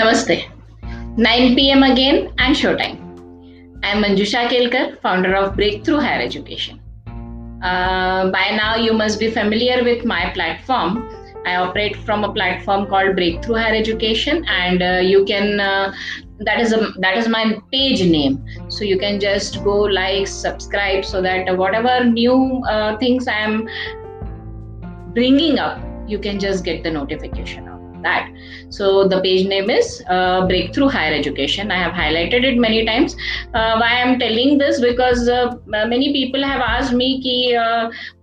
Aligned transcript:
Namaste. 0.00 0.48
9 1.18 1.54
p.m. 1.56 1.82
again 1.82 2.32
and 2.38 2.56
showtime. 2.56 2.94
I 3.84 3.88
am 3.88 4.02
Manjusha 4.02 4.48
Kelkar, 4.48 4.98
founder 5.02 5.34
of 5.36 5.54
Breakthrough 5.56 5.98
Higher 5.98 6.22
Education. 6.22 6.80
Uh, 7.62 8.30
by 8.30 8.56
now, 8.56 8.76
you 8.76 8.94
must 8.94 9.20
be 9.20 9.30
familiar 9.30 9.84
with 9.84 10.06
my 10.06 10.30
platform. 10.30 11.06
I 11.44 11.56
operate 11.56 11.96
from 11.96 12.24
a 12.24 12.32
platform 12.32 12.86
called 12.86 13.14
Breakthrough 13.14 13.56
Higher 13.56 13.74
Education, 13.74 14.42
and 14.46 14.82
uh, 14.82 15.00
you 15.02 15.26
can 15.26 15.60
uh, 15.60 15.92
that 16.48 16.60
is 16.60 16.72
a 16.72 16.92
that 17.00 17.18
is 17.18 17.28
my 17.28 17.60
page 17.70 18.02
name. 18.02 18.42
So 18.68 18.84
you 18.84 18.98
can 18.98 19.20
just 19.20 19.62
go 19.62 19.80
like, 19.80 20.26
subscribe, 20.28 21.04
so 21.04 21.20
that 21.20 21.54
whatever 21.58 22.04
new 22.04 22.62
uh, 22.70 22.96
things 22.96 23.28
I 23.28 23.40
am 23.40 23.68
bringing 25.12 25.58
up, 25.58 25.78
you 26.08 26.18
can 26.18 26.40
just 26.40 26.64
get 26.64 26.82
the 26.84 26.90
notification 26.90 27.69
that 28.02 28.28
so 28.70 29.08
the 29.08 29.20
page 29.20 29.46
name 29.46 29.70
is 29.70 30.02
uh, 30.08 30.46
breakthrough 30.46 30.88
higher 30.88 31.12
education 31.14 31.70
i 31.70 31.78
have 31.82 31.92
highlighted 31.92 32.44
it 32.50 32.58
many 32.58 32.84
times 32.84 33.16
uh, 33.54 33.74
why 33.80 33.90
i'm 34.00 34.18
telling 34.18 34.58
this 34.58 34.80
because 34.80 35.28
uh, 35.28 35.54
many 35.66 36.12
people 36.12 36.42
have 36.42 36.60
asked 36.60 36.94
me 36.94 37.10
कि 37.20 37.36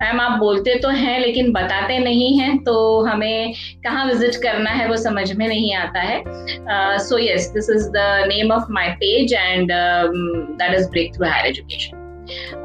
ma'am 0.01 0.19
आप 0.21 0.39
बोलते 0.39 0.77
तो 0.79 0.89
हैं 1.01 1.19
लेकिन 1.19 1.51
बताते 1.51 1.97
नहीं 1.99 2.37
हैं 2.39 2.57
तो 2.63 2.75
हमें 3.05 3.53
कहाँ 3.83 4.05
विज़िट 4.05 4.35
करना 4.43 4.69
है 4.69 4.87
वो 4.89 4.97
समझ 4.97 5.31
में 5.31 5.47
नहीं 5.47 5.73
आता 5.75 6.01
है 6.01 6.97
so 7.07 7.19
yes 7.19 7.49
this 7.53 7.69
is 7.75 7.87
the 7.91 8.25
name 8.33 8.51
of 8.51 8.71
my 8.79 8.89
page 9.03 9.33
and 9.33 9.71
that 9.71 10.77
is 10.79 10.89
breakthrough 11.15 11.27
higher 11.27 11.47
education 11.47 12.05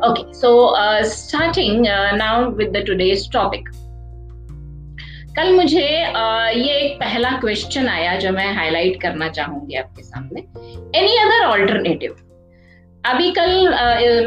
okay 0.05 0.25
so 0.33 0.49
uh, 0.69 1.05
starting 1.05 1.87
uh, 1.89 2.17
now 2.17 2.51
with 2.51 2.73
the 2.73 2.83
today's 2.85 3.27
topic 3.29 3.69
कल 5.37 5.53
मुझे 5.57 5.81
ये 5.81 6.73
एक 6.77 6.97
पहला 7.01 7.31
क्वेश्चन 7.41 7.87
आया 7.89 8.15
जो 8.21 8.31
मैं 8.33 8.53
हाईलाइट 8.55 9.01
करना 9.03 9.29
चाहूँगी 9.29 9.77
आपके 9.77 10.03
सामने। 10.03 10.41
एनी 10.99 11.17
अदर 11.19 11.45
ऑल्टरनेटिव 11.45 12.17
अभी 13.05 13.31
कल 13.39 13.69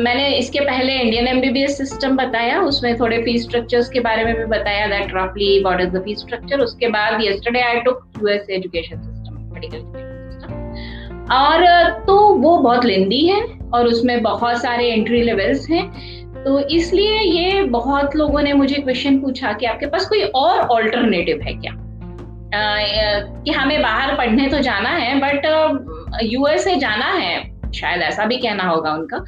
मैंने 0.04 0.28
इसके 0.38 0.60
पहले 0.60 0.94
इंडियन 1.02 1.28
एमबीबीएस 1.28 1.78
सिस्टम 1.78 2.16
बताया, 2.18 2.62
उसमें 2.62 3.00
थोड़े 3.00 3.22
फ़ीस 3.24 3.44
स्ट्रक्चर्स 3.44 3.90
के 3.90 4.00
बारे 4.00 4.24
में 4.26 4.34
भी 4.36 4.46
बताया 4.48 4.88
दैट 4.88 5.12
रफली 5.16 5.60
what 5.64 5.82
is 5.82 5.90
the 5.90 6.02
fees 6.06 6.20
structure 6.20 6.60
उसके 6.62 6.88
बाद 6.98 7.22
yesterday 7.24 7.62
I 7.62 7.80
took 7.82 8.04
US 8.22 8.50
education 8.50 9.02
system 9.02 9.38
medical 9.54 9.80
system 10.32 11.34
और 11.34 11.66
तो 12.08 12.18
वो 12.36 12.58
बहुत 12.60 12.86
लेंदी 12.86 13.26
है 13.28 13.42
और 13.74 13.88
उसमें 13.88 14.22
बहुत 14.24 14.62
सारे 14.62 14.92
एंट्री 14.92 15.22
लेवल्स 15.22 15.70
हैं। 15.70 15.86
तो 16.46 16.60
इसलिए 16.70 17.20
ये 17.20 17.62
बहुत 17.64 18.16
लोगों 18.16 18.42
ने 18.42 18.54
मुझे 18.54 18.76
क्वेश्चन 18.76 19.18
पूछा 19.20 19.54
कि 19.54 19.66
आपके 19.66 19.86
पास 19.86 20.06
कोई 20.06 20.24
और 20.24 20.60
ऑल्टरनेटिव 20.60 21.42
है 21.42 21.54
क्या? 21.54 21.72
आ, 21.72 23.44
कि 23.44 23.52
हमें 23.52 23.82
बाहर 23.82 24.16
पढ़ने 24.16 24.48
तो 24.48 24.60
जाना 24.60 24.90
है 24.90 25.20
बट 25.20 25.46
यूएसए 26.24 26.76
जाना 26.76 27.06
है 27.06 27.72
शायद 27.72 28.02
ऐसा 28.02 28.26
भी 28.26 28.38
कहना 28.38 28.64
होगा 28.64 28.94
उनका। 28.94 29.24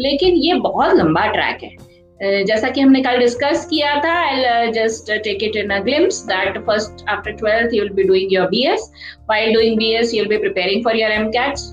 लेकिन 0.00 0.34
ये 0.34 0.54
बहुत 0.54 0.94
लंबा 0.94 1.26
ट्रैक 1.26 1.62
है। 1.62 2.44
जैसा 2.44 2.68
कि 2.68 2.80
हमने 2.80 3.02
कल 3.02 3.18
डिस्कस 3.18 3.64
किया 3.70 3.94
था 4.04 4.12
I 4.20 4.70
just 4.72 5.12
take 5.24 5.42
it 5.44 5.56
in 5.56 5.70
a 5.70 5.78
glimpse 5.80 6.22
that 6.26 6.58
first 6.66 7.04
after 7.08 7.32
twelfth 7.32 7.74
you 7.74 7.82
will 7.82 7.92
be 7.92 8.02
doing 8.02 8.32
your 8.32 8.46
BS 8.46 8.90
while 9.20 9.54
doing 9.54 9.76
BS 9.78 10.14
you 10.14 10.22
will 10.22 10.30
be 10.30 10.38
preparing 10.38 10.84
for 10.84 10.96
your 10.96 11.12
MCATs 11.12 11.72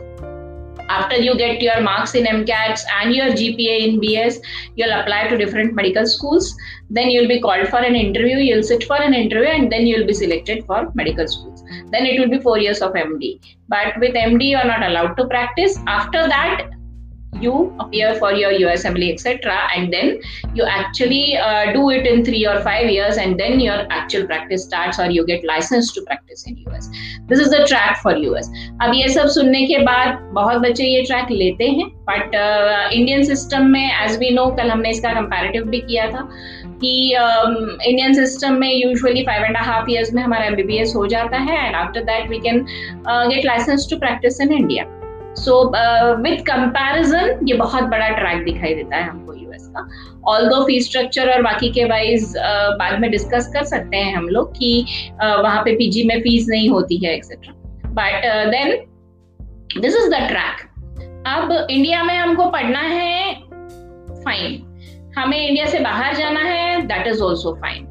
after 0.90 1.18
you 1.18 1.38
get 1.38 1.62
your 1.62 1.82
marks 1.82 2.16
in 2.16 2.26
MCATs 2.26 2.82
and 3.02 3.14
your 3.14 3.28
GPA 3.28 3.88
in 3.88 4.00
BS, 4.00 4.38
you'll 4.76 4.94
apply 5.00 5.28
to 5.28 5.38
different 5.38 5.74
medical 5.74 6.06
schools. 6.06 6.56
Then 6.90 7.10
you'll 7.10 7.28
be 7.28 7.42
called 7.42 7.68
for 7.68 7.80
an 7.80 7.96
interview. 7.96 8.38
You'll 8.38 8.64
sit 8.64 8.84
for 8.86 9.02
an 9.02 9.14
interview 9.14 9.50
and 9.50 9.72
then 9.72 9.88
you'll 9.88 10.08
be 10.08 10.14
selected 10.14 10.66
for 10.66 10.92
medical 10.94 11.28
schools. 11.28 11.64
Then 11.92 12.06
it 12.06 12.20
will 12.20 12.30
be 12.30 12.40
four 12.40 12.58
years 12.58 12.82
of 12.82 12.94
MD. 12.94 13.40
But 13.68 14.00
with 14.00 14.16
MD, 14.16 14.52
you're 14.52 14.66
not 14.66 14.84
allowed 14.84 15.16
to 15.18 15.28
practice. 15.28 15.78
After 15.88 16.28
that, 16.28 16.70
you 17.42 17.76
appear 17.80 18.16
for 18.16 18.34
your 18.34 18.52
USMLE, 18.52 19.12
etc., 19.14 19.58
and 19.76 19.92
then 19.92 20.20
you 20.54 20.64
actually 20.64 21.38
uh, 21.38 21.74
do 21.74 21.90
it 21.90 22.06
in 22.06 22.24
three 22.24 22.46
or 22.46 22.60
five 22.62 22.90
years, 22.90 23.18
and 23.18 23.40
then 23.40 23.60
your 23.60 23.80
actual 23.92 24.26
practice 24.26 24.64
starts, 24.64 25.00
or 25.00 25.10
you 25.10 25.26
get 25.26 25.44
licensed 25.46 25.94
to 25.96 26.02
practice 26.04 26.46
in 26.46 26.58
US. 26.68 26.90
This 27.28 27.40
is 27.40 27.50
the 27.50 27.66
track 27.66 28.02
for 28.02 28.16
US. 28.16 28.50
अब 28.82 28.94
ये 28.94 29.08
सब 29.10 29.28
सुनने 29.36 29.66
के 29.68 29.78
बाद 29.84 30.20
बहुत 30.34 30.62
बच्चे 30.62 30.86
ये 30.86 31.02
track 31.04 31.32
लेते 31.32 31.66
हैं 31.70 31.88
बट 32.10 32.36
इंडियन 32.94 33.24
सिस्टम 33.26 33.66
में 33.72 33.86
एज 33.86 34.18
वी 34.20 34.30
नो 34.34 34.46
कल 34.58 34.70
हमने 34.72 34.90
इसका 34.90 35.14
कंपैरेटिव 35.14 35.64
भी 35.70 35.80
किया 35.80 36.10
था 36.12 36.28
कि 36.84 36.92
इंडियन 37.12 38.12
um, 38.12 38.18
सिस्टम 38.18 38.54
में 38.60 38.74
usually 38.74 39.24
five 39.26 39.46
and 39.46 39.58
half 39.58 39.92
years 39.92 40.14
में 40.14 40.22
हमारा 40.24 40.46
एमबीबीएस 40.46 40.94
हो 40.96 41.06
जाता 41.08 41.38
है 41.48 41.66
and 41.66 41.76
after 41.76 42.04
that 42.12 42.30
we 42.30 42.40
can 42.40 42.66
get 43.08 43.46
licence 43.46 43.88
to 43.90 43.98
practise 44.00 44.42
in 44.42 44.54
India 44.54 44.86
so 45.38 45.56
with 46.22 46.38
comparison 46.42 47.40
ये 47.48 47.54
बहुत 47.54 47.84
बड़ा 47.84 48.10
ट्रैक 48.10 48.44
दिखाई 48.44 48.74
देता 48.74 48.98
है 48.98 49.10
हमको 49.10 49.34
यूएस 49.34 49.68
का। 49.68 49.88
ऑल 50.32 50.48
दो 50.50 50.64
फ़ी 50.66 50.80
स्ट्रक्चर 50.82 51.34
और 51.34 51.42
बाकी 51.42 51.70
के 51.70 51.84
वाइज 51.86 52.24
uh, 52.24 52.78
बाद 52.80 53.00
में 53.00 53.10
डिस्कस 53.12 53.52
कर 53.54 53.64
सकते 53.64 53.98
हैं 53.98 54.16
हम 54.16 54.28
लोग 54.30 54.52
कि 54.52 54.86
uh, 55.24 55.44
वहाँ 55.44 55.62
पे 55.62 55.76
पीजी 55.76 56.04
में 56.04 56.20
फ़ीस 56.22 56.46
नहीं 56.50 56.70
होती 56.70 57.06
है 57.06 57.14
etcetera 57.14 57.54
but 57.92 58.26
then 58.52 58.78
this 59.82 59.96
is 59.96 60.10
the 60.10 60.28
track 60.28 60.66
अब 61.28 61.68
इंडिया 61.72 62.04
में 62.04 62.18
हमको 62.18 62.50
पढ़ना 62.50 62.80
है 62.80 63.34
फाइन 64.24 64.64
हमें 65.18 65.48
इंडिया 65.48 65.66
से 65.66 65.80
बाहर 65.80 66.16
जाना 66.16 66.40
है 66.40 66.82
that 66.82 67.08
is 67.08 67.22
also 67.22 67.54
fine 67.54 67.87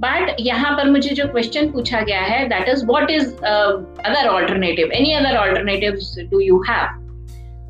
but 0.00 0.36
यहाँ 0.40 0.76
पर 0.76 0.90
मुझे 0.90 1.10
जो 1.10 1.26
क्वेश्चन 1.28 1.70
पूछा 1.70 2.00
गया 2.00 2.20
है 2.20 2.46
that 2.48 2.68
is 2.68 2.84
what 2.86 3.10
is 3.10 3.34
other 3.34 4.28
alternative 4.28 4.92
any 4.94 5.12
other 5.12 5.36
alternative 5.36 5.98
do 6.30 6.40
you 6.40 6.62
have 6.68 7.06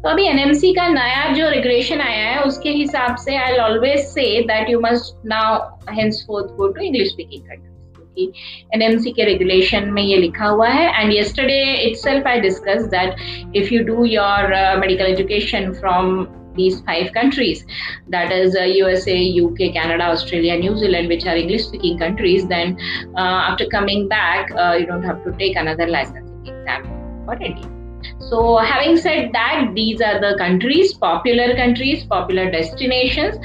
तो 0.02 0.08
अभी 0.08 0.24
एनएमसी 0.24 0.72
का 0.72 0.86
नया 0.88 1.24
जो 1.34 1.48
रेगुलेशन 1.50 2.00
आया 2.00 2.24
है, 2.24 2.42
उसके 2.42 2.70
हिसाब 2.70 3.16
से 3.16 3.36
I 3.36 3.56
always 3.58 3.98
say 4.00 4.26
that 4.42 4.68
you 4.70 4.80
must 4.80 5.26
now 5.26 5.56
henceforth 6.26 6.52
go 6.56 6.68
to 6.68 6.82
English 6.82 7.08
speaking 7.08 7.42
countries 7.42 7.96
क्योंकि 7.96 8.32
एनएमसी 8.74 9.10
के 9.10 9.24
रेगुलेशन 9.24 9.88
में 9.92 10.02
ये 10.02 10.16
लिखा 10.16 10.46
हुआ 10.46 10.68
है 10.68 11.02
and 11.02 11.12
yesterday 11.12 11.60
itself 11.88 12.26
I 12.26 12.40
discuss 12.40 12.82
that 12.94 13.56
if 13.56 13.74
you 13.74 13.82
do 13.84 14.04
your 14.04 14.54
medical 14.80 15.06
education 15.06 15.72
from 15.72 16.26
these 16.57 16.81
five 16.81 17.11
countries 17.13 17.65
that 18.09 18.31
is 18.31 18.55
uh, 18.55 18.63
usa 18.63 19.17
uk 19.41 19.57
canada 19.57 20.03
australia 20.03 20.57
new 20.57 20.77
zealand 20.77 21.07
which 21.07 21.25
are 21.25 21.35
english 21.35 21.63
speaking 21.65 21.97
countries 21.97 22.47
then 22.47 22.77
uh, 23.15 23.39
after 23.49 23.65
coming 23.67 24.07
back 24.07 24.51
uh, 24.55 24.75
you 24.79 24.85
don't 24.85 25.03
have 25.03 25.23
to 25.23 25.31
take 25.33 25.55
another 25.55 25.87
licensing 25.87 26.45
exam 26.45 26.85
for 27.25 27.35
india 27.41 27.69
so 28.29 28.57
having 28.57 28.97
said 28.97 29.29
that 29.33 29.71
these 29.75 30.01
are 30.01 30.19
the 30.19 30.35
countries 30.37 30.93
popular 30.93 31.55
countries 31.55 32.05
popular 32.05 32.49
destinations 32.51 33.35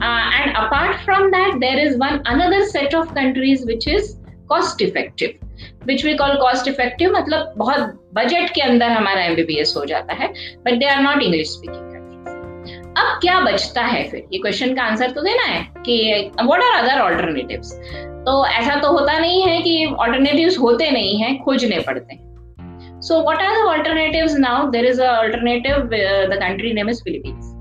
uh, 0.00 0.24
and 0.40 0.50
apart 0.64 1.00
from 1.04 1.30
that 1.30 1.58
there 1.60 1.78
is 1.78 1.96
one 1.98 2.20
another 2.26 2.64
set 2.66 2.94
of 2.94 3.14
countries 3.14 3.64
which 3.66 3.86
is 3.86 4.16
cost 4.48 4.80
effective 4.80 5.40
which 5.86 6.04
we 6.04 6.14
call 6.16 6.34
cost 6.40 6.68
effective 6.68 7.12
मतलब 7.12 7.52
बहुत 7.56 7.94
budget 8.14 8.50
के 8.54 8.60
अंदर 8.60 8.90
हमारा 8.90 9.24
MBBS 9.24 9.74
हो 9.76 9.84
जाता 9.94 10.14
है 10.14 10.28
but 10.64 10.78
they 10.78 10.86
are 10.94 11.02
not 11.02 11.22
English 11.22 11.48
speaking 11.48 11.87
अब 12.99 13.19
क्या 13.21 13.39
बचता 13.41 13.81
है 13.81 14.03
फिर? 14.09 14.23
ये 14.33 14.39
क्वेश्चन 14.39 14.73
का 14.75 14.83
आंसर 14.83 15.11
तो 15.11 15.21
देना 15.21 15.43
है 15.43 15.61
कि 15.85 16.31
व्हाट 16.41 16.61
आर 16.63 16.83
अदर 16.83 17.01
ऑल्टरनेटिव 17.01 17.61
तो 18.25 18.45
ऐसा 18.47 18.75
तो 18.75 18.91
होता 18.91 19.17
नहीं 19.19 19.41
है 19.43 19.61
कि 19.61 19.85
ऑल्टरनेटिव 19.85 20.55
होते 20.61 20.89
नहीं 20.91 21.17
है, 21.17 21.35
खोजने 21.37 21.79
पड़ते 21.79 22.13
हैं। 22.13 23.01
So 23.01 23.21
what 23.21 23.41
are 23.41 23.55
the 23.55 23.67
alternatives 23.67 24.35
now 24.37 24.69
there 24.71 24.85
is 24.85 25.01
alternative 25.01 25.75
the 26.33 26.39
country 26.41 26.73
name 26.73 26.89
is 26.89 27.03
Philippines 27.03 27.55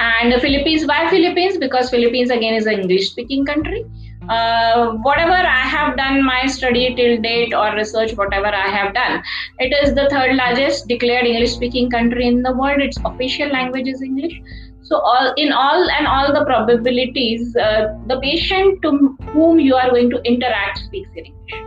and 0.00 0.38
Philippines 0.40 0.84
by 0.84 1.08
Philippines 1.10 1.56
because 1.56 1.90
Philippines 1.90 2.30
again 2.32 2.54
is 2.54 2.68
a 2.68 2.72
English 2.72 3.10
speaking 3.10 3.46
country. 3.48 3.80
Uh, 4.28 4.92
whatever 5.02 5.32
I 5.32 5.60
have 5.60 5.96
done 5.96 6.24
my 6.24 6.46
study 6.46 6.94
till 6.94 7.20
date 7.20 7.54
or 7.54 7.74
research, 7.74 8.14
whatever 8.14 8.46
I 8.46 8.68
have 8.68 8.94
done, 8.94 9.22
it 9.58 9.74
is 9.82 9.94
the 9.94 10.08
third 10.10 10.36
largest 10.36 10.88
declared 10.88 11.26
English 11.26 11.52
speaking 11.52 11.90
country 11.90 12.26
in 12.26 12.42
the 12.42 12.52
world. 12.52 12.80
Its 12.80 12.98
official 13.04 13.48
language 13.48 13.88
is 13.88 14.02
English. 14.02 14.40
So, 14.82 14.96
all 14.96 15.34
in 15.36 15.52
all 15.52 15.90
and 15.90 16.06
all 16.06 16.32
the 16.32 16.44
probabilities, 16.44 17.54
uh, 17.56 17.94
the 18.06 18.20
patient 18.20 18.80
to 18.82 19.16
whom 19.32 19.60
you 19.60 19.74
are 19.74 19.90
going 19.90 20.10
to 20.10 20.22
interact 20.22 20.78
speaks 20.78 21.10
in 21.14 21.26
English. 21.26 21.64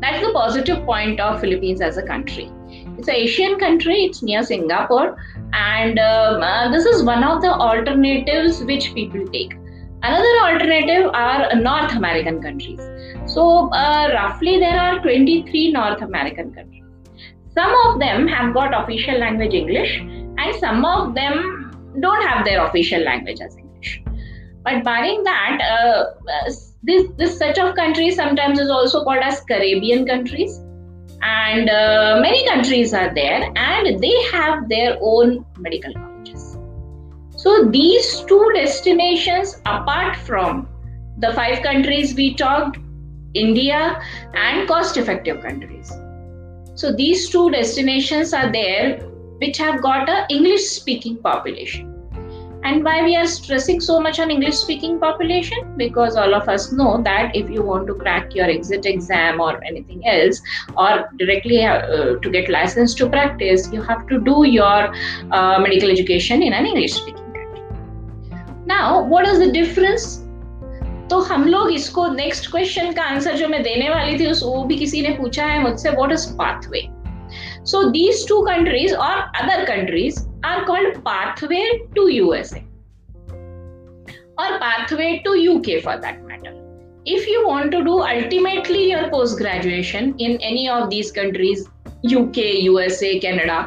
That's 0.00 0.24
the 0.26 0.32
positive 0.32 0.84
point 0.84 1.20
of 1.20 1.40
Philippines 1.40 1.80
as 1.80 1.96
a 1.96 2.02
country. 2.02 2.50
It's 2.98 3.08
an 3.08 3.14
Asian 3.14 3.58
country. 3.58 4.04
It's 4.04 4.22
near 4.22 4.42
Singapore, 4.42 5.16
and 5.52 5.98
um, 5.98 6.42
uh, 6.42 6.70
this 6.70 6.84
is 6.86 7.02
one 7.02 7.22
of 7.22 7.40
the 7.42 7.52
alternatives 7.52 8.64
which 8.64 8.94
people 8.94 9.26
take 9.28 9.59
Another 10.02 10.34
alternative 10.44 11.10
are 11.12 11.54
North 11.56 11.92
American 11.92 12.42
countries. 12.42 12.80
So, 13.26 13.68
uh, 13.72 14.10
roughly, 14.14 14.58
there 14.58 14.80
are 14.80 15.00
23 15.00 15.72
North 15.72 16.00
American 16.02 16.54
countries. 16.54 16.84
Some 17.54 17.74
of 17.86 18.00
them 18.00 18.26
have 18.26 18.54
got 18.54 18.72
official 18.82 19.18
language 19.18 19.52
English, 19.52 19.98
and 20.00 20.54
some 20.58 20.84
of 20.84 21.14
them 21.14 21.94
don't 22.00 22.22
have 22.22 22.44
their 22.46 22.64
official 22.64 23.00
language 23.00 23.40
as 23.40 23.56
English. 23.56 24.02
But 24.64 24.84
barring 24.84 25.22
that, 25.24 25.60
uh, 25.60 26.04
this, 26.82 27.04
this 27.18 27.36
set 27.36 27.58
of 27.58 27.74
countries 27.74 28.16
sometimes 28.16 28.58
is 28.58 28.70
also 28.70 29.04
called 29.04 29.22
as 29.22 29.40
Caribbean 29.42 30.06
countries. 30.06 30.60
and 31.22 31.68
uh, 31.68 32.18
many 32.22 32.46
countries 32.48 32.94
are 32.94 33.14
there 33.14 33.52
and 33.54 34.00
they 34.02 34.22
have 34.32 34.68
their 34.68 34.96
own 35.00 35.44
medical 35.58 35.92
so 37.42 37.64
these 37.70 38.20
two 38.28 38.50
destinations 38.54 39.56
apart 39.64 40.16
from 40.28 40.68
the 41.20 41.32
five 41.32 41.62
countries 41.62 42.14
we 42.14 42.34
talked 42.34 42.78
india 43.34 43.78
and 44.34 44.68
cost 44.68 44.96
effective 44.96 45.40
countries. 45.42 45.92
So 46.74 46.92
these 46.92 47.28
two 47.28 47.50
destinations 47.50 48.34
are 48.34 48.50
there 48.52 48.98
which 49.44 49.58
have 49.58 49.80
got 49.82 50.08
a 50.08 50.26
english 50.28 50.66
speaking 50.70 51.16
population. 51.28 51.86
And 52.62 52.84
why 52.84 53.02
we 53.02 53.16
are 53.16 53.26
stressing 53.26 53.80
so 53.80 53.98
much 54.00 54.20
on 54.20 54.30
english 54.30 54.56
speaking 54.56 54.98
population? 55.00 55.72
Because 55.78 56.16
all 56.16 56.34
of 56.34 56.48
us 56.48 56.72
know 56.72 56.90
that 57.04 57.34
if 57.34 57.48
you 57.48 57.62
want 57.62 57.86
to 57.86 57.94
crack 57.94 58.34
your 58.34 58.50
exit 58.56 58.84
exam 58.84 59.40
or 59.40 59.64
anything 59.64 60.06
else 60.06 60.42
or 60.76 61.08
directly 61.16 61.64
uh, 61.64 62.16
to 62.16 62.30
get 62.30 62.50
license 62.50 62.94
to 62.96 63.08
practice 63.08 63.72
you 63.72 63.80
have 63.80 64.06
to 64.08 64.20
do 64.20 64.44
your 64.44 64.94
uh, 65.30 65.58
medical 65.58 65.90
education 65.90 66.42
in 66.42 66.52
an 66.52 66.66
english 66.66 66.92
speaking 67.00 67.29
now 68.70 69.04
what 69.08 69.26
is 69.26 69.42
the 69.42 69.50
difference 69.52 70.16
तो 71.10 71.18
हम 71.20 71.44
लोग 71.44 71.72
इसको 71.72 72.06
next 72.08 72.50
question 72.50 72.92
का 72.92 73.02
answer 73.02 73.36
जो 73.36 73.48
मैं 73.48 73.62
देने 73.62 73.88
वाली 73.90 74.18
थी, 74.18 74.26
उस 74.26 74.42
वो 74.42 74.62
भी 74.64 74.76
किसी 74.76 75.00
ने 75.02 75.10
पूछा 75.16 75.46
है 75.46 75.60
मुझसे 75.62 75.90
what 75.90 76.12
is 76.12 76.26
pathway 76.36 76.82
so 77.66 77.82
these 77.90 78.26
two 78.28 78.40
countries 78.42 78.94
और 78.96 79.16
other 79.42 79.64
countries 79.64 80.20
are 80.44 80.64
called 80.64 80.98
pathway 80.98 81.64
to 81.96 82.06
USA 82.08 82.60
और 84.38 84.56
pathway 84.56 85.12
to 85.24 85.34
UK 85.34 85.80
for 85.80 85.96
that 85.96 86.22
matter 86.22 87.04
if 87.08 87.28
you 87.28 87.44
want 87.46 87.72
to 87.72 87.80
do 87.80 87.96
ultimately 87.98 88.84
your 88.92 89.08
post 89.08 89.38
graduation 89.38 90.14
in 90.20 90.38
any 90.42 90.68
of 90.68 90.88
these 90.88 91.10
countries 91.10 91.66
UK 92.06 92.50
USA 92.60 93.14
Canada 93.18 93.60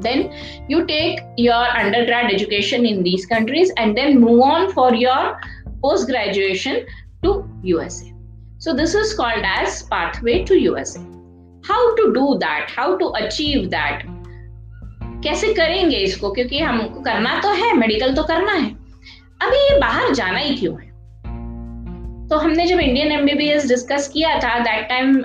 then 0.00 0.32
you 0.68 0.86
take 0.86 1.20
your 1.36 1.64
undergrad 1.76 2.32
education 2.32 2.86
in 2.86 3.02
these 3.02 3.26
countries 3.26 3.72
and 3.76 3.96
then 3.96 4.20
move 4.20 4.42
on 4.42 4.72
for 4.72 4.94
your 4.94 5.40
post 5.82 6.08
graduation 6.08 6.86
to 7.22 7.48
USA. 7.62 8.12
So, 8.58 8.74
this 8.74 8.94
is 8.94 9.14
called 9.14 9.44
as 9.44 9.82
pathway 9.84 10.44
to 10.44 10.58
USA. 10.58 11.00
How 11.64 11.94
to 11.96 12.12
do 12.14 12.38
that? 12.40 12.70
How 12.70 12.96
to 12.98 13.12
achieve 13.14 13.70
that? 13.70 14.04
कैसे 15.24 15.52
करेंगे 15.54 15.96
इसको 15.96 16.30
क्योंकि 16.30 16.58
हमको 16.58 17.00
करना 17.02 17.38
तो 17.42 17.52
है 17.54 17.72
medical 17.76 18.14
तो 18.14 18.22
करना 18.22 18.52
है 18.52 18.70
अभी 19.42 19.58
ये 19.58 19.78
बाहर 19.80 20.12
जाना 20.14 20.38
ही 20.38 20.54
क्यों 20.56 20.74
है 20.80 20.92
तो 22.28 22.36
हमने 22.38 22.66
जब 22.66 22.80
इंडियन 22.80 23.12
एमबीबीएस 23.12 23.66
डिस्कस 23.68 24.08
किया 24.12 24.38
था 24.40 24.58
that 24.58 24.88
time 24.88 25.16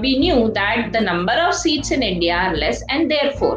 we 0.00 0.18
knew 0.18 0.46
that 0.58 0.90
the 0.92 1.02
number 1.02 1.40
of 1.40 1.54
seats 1.54 1.92
in 1.92 2.02
India 2.02 2.40
are 2.40 2.56
less 2.56 2.84
and 2.90 3.08
therefore 3.38 3.56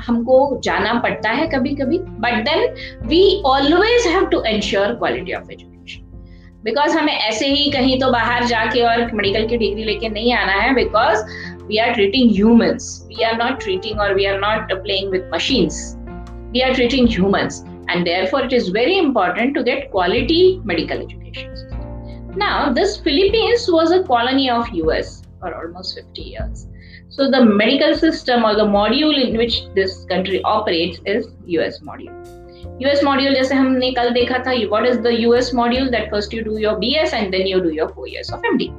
हमको 0.00 0.38
जाना 0.64 0.94
पड़ता 1.00 1.30
है 1.30 1.46
कभी 1.46 1.74
कभी 1.74 1.98
but 1.98 2.44
then 2.44 2.74
we 3.08 3.22
always 3.46 4.06
have 4.06 4.26
to 4.26 4.42
ensure 4.46 4.94
quality 4.94 5.32
of 5.32 5.50
education 5.52 6.02
because 6.64 6.96
हमें 6.98 7.12
ऐसे 7.12 7.46
ही 7.46 7.70
कहीं 7.70 7.98
तो 8.00 8.10
बाहर 8.12 8.44
जाके 8.46 8.82
और 8.82 9.10
मेडिकल 9.14 9.46
की 9.48 9.56
डिग्री 9.56 9.84
लेके 9.84 10.08
नहीं 10.08 10.32
आना 10.34 10.52
है 10.52 10.74
because 10.74 11.24
we 11.66 11.78
are 11.78 11.92
treating 11.94 12.30
humans 12.30 12.86
we 13.08 13.22
are 13.24 13.36
not 13.36 13.62
treating 13.62 14.00
और 14.00 14.14
we 14.14 14.24
are 14.24 14.38
not 14.40 14.72
playing 14.82 15.10
with 15.10 15.30
machines 15.34 15.80
we 16.52 16.60
are 16.60 16.74
treating 16.74 17.08
humans 17.08 17.64
and 17.90 18.04
therefore 18.26 18.44
it 18.44 18.52
is 18.52 18.70
very 18.72 18.98
important 18.98 19.54
to 19.54 19.62
get 19.62 19.88
quality 19.92 20.42
medical 20.66 21.02
education 21.02 21.72
ना 22.38 22.52
this 22.74 23.02
Philippines 23.04 23.66
was 23.70 23.94
a 23.94 24.02
colony 24.06 24.48
of 24.50 24.70
US 24.74 25.20
for 25.40 25.52
almost 25.52 26.00
fifty 26.00 26.30
years. 26.30 26.66
So 27.16 27.30
the 27.30 27.44
medical 27.44 27.94
system 27.94 28.44
or 28.44 28.56
the 28.56 28.64
module 28.64 29.16
in 29.24 29.36
which 29.36 29.62
this 29.74 30.04
country 30.06 30.42
operates 30.42 30.98
is 31.06 31.28
US 31.46 31.78
module. 31.80 32.14
US 32.80 33.02
module 33.08 33.34
जैसे 33.34 33.54
हमने 33.54 33.90
कल 33.98 34.10
देखा 34.14 34.38
था 34.46 34.54
what 34.70 34.84
is 34.84 34.98
the 35.02 35.12
US 35.26 35.52
module 35.52 35.92
that 35.92 36.10
first 36.10 36.32
you 36.32 36.42
do 36.42 36.58
your 36.58 36.74
BS 36.80 37.12
and 37.12 37.32
then 37.32 37.46
you 37.46 37.60
do 37.62 37.70
your 37.72 37.88
four 37.90 38.08
years 38.08 38.32
of 38.32 38.42
MD. 38.42 38.72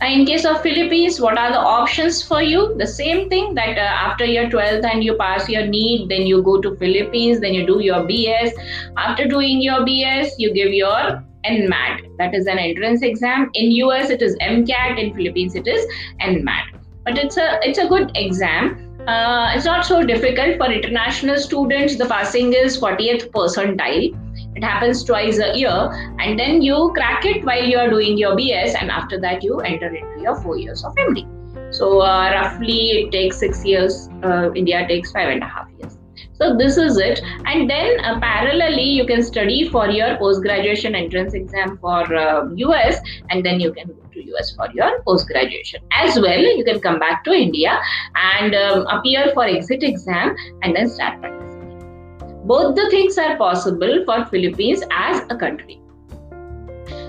Now 0.00 0.12
in 0.12 0.26
case 0.26 0.44
of 0.44 0.60
Philippines, 0.60 1.20
what 1.20 1.38
are 1.38 1.50
the 1.50 1.58
options 1.58 2.22
for 2.22 2.42
you? 2.42 2.74
The 2.76 2.86
same 2.86 3.30
thing 3.30 3.54
that 3.54 3.78
uh, 3.78 3.94
after 4.08 4.26
your 4.26 4.44
12th 4.50 4.84
and 4.84 5.02
you 5.02 5.16
pass 5.16 5.48
your 5.48 5.66
NEET, 5.66 6.08
then 6.10 6.26
you 6.26 6.42
go 6.42 6.60
to 6.60 6.76
Philippines, 6.76 7.40
then 7.40 7.54
you 7.54 7.66
do 7.66 7.80
your 7.80 8.02
BS. 8.10 8.52
After 8.96 9.26
doing 9.26 9.62
your 9.62 9.80
BS, 9.80 10.32
you 10.38 10.52
give 10.52 10.72
your 10.72 11.24
NMAT. 11.46 12.16
That 12.18 12.34
is 12.34 12.46
an 12.46 12.58
entrance 12.58 13.02
exam. 13.02 13.50
In 13.54 13.72
US, 13.72 14.10
it 14.10 14.22
is 14.22 14.36
MCAT. 14.36 14.98
In 14.98 15.14
Philippines, 15.14 15.56
it 15.56 15.66
is 15.66 15.86
NMAT. 16.20 16.77
But 17.08 17.16
it's 17.16 17.38
a 17.38 17.58
it's 17.62 17.78
a 17.78 17.88
good 17.88 18.10
exam. 18.16 18.72
Uh, 19.08 19.52
it's 19.54 19.64
not 19.64 19.86
so 19.86 20.02
difficult 20.02 20.58
for 20.58 20.70
international 20.70 21.38
students. 21.38 21.96
The 21.96 22.04
passing 22.04 22.52
is 22.52 22.78
40th 22.78 23.30
percentile. 23.30 24.08
It 24.56 24.62
happens 24.62 25.02
twice 25.04 25.38
a 25.38 25.56
year. 25.56 25.78
And 26.20 26.38
then 26.38 26.60
you 26.60 26.92
crack 26.94 27.24
it 27.24 27.46
while 27.46 27.64
you 27.64 27.78
are 27.78 27.88
doing 27.88 28.18
your 28.18 28.36
bs 28.36 28.76
and 28.80 28.90
after 28.90 29.18
that 29.20 29.42
you 29.42 29.60
enter 29.60 29.88
into 29.94 30.22
your 30.22 30.34
four 30.42 30.58
years 30.58 30.84
of 30.84 30.94
md 30.96 31.26
so 31.74 32.00
uh, 32.00 32.30
roughly 32.32 32.90
it 32.98 33.12
takes 33.12 33.38
six 33.38 33.64
years. 33.64 34.08
Uh, 34.22 34.50
india 34.54 34.86
takes 34.88 35.12
five 35.12 35.28
and 35.28 35.42
a 35.42 35.46
half 35.46 35.68
years 35.78 35.97
so 36.38 36.56
this 36.56 36.76
is 36.76 36.98
it. 36.98 37.20
And 37.46 37.68
then 37.68 37.98
uh, 38.04 38.20
parallelly 38.20 38.92
you 38.94 39.06
can 39.06 39.22
study 39.22 39.68
for 39.68 39.88
your 39.90 40.16
post 40.18 40.42
graduation 40.42 40.94
entrance 40.94 41.34
exam 41.34 41.78
for 41.78 42.02
us 42.14 42.96
uh, 42.96 43.00
and 43.30 43.44
then 43.44 43.60
you 43.60 43.72
can 43.72 43.88
go 43.88 44.08
to 44.12 44.36
us 44.38 44.54
for 44.54 44.68
your 44.74 45.02
post 45.02 45.26
graduation 45.28 45.80
as 45.92 46.18
well 46.18 46.40
you 46.40 46.64
can 46.64 46.80
come 46.80 46.98
back 46.98 47.24
to 47.24 47.32
india 47.32 47.78
and 48.14 48.54
um, 48.54 48.86
appear 48.86 49.30
for 49.34 49.44
exit 49.44 49.82
exam 49.82 50.34
and 50.62 50.74
then 50.74 50.88
start 50.88 51.20
practicing. 51.20 52.46
Both 52.46 52.76
the 52.76 52.88
things 52.90 53.18
are 53.18 53.36
possible 53.36 54.04
for 54.06 54.24
philippines 54.26 54.82
as 54.90 55.22
a 55.30 55.36
country 55.36 55.80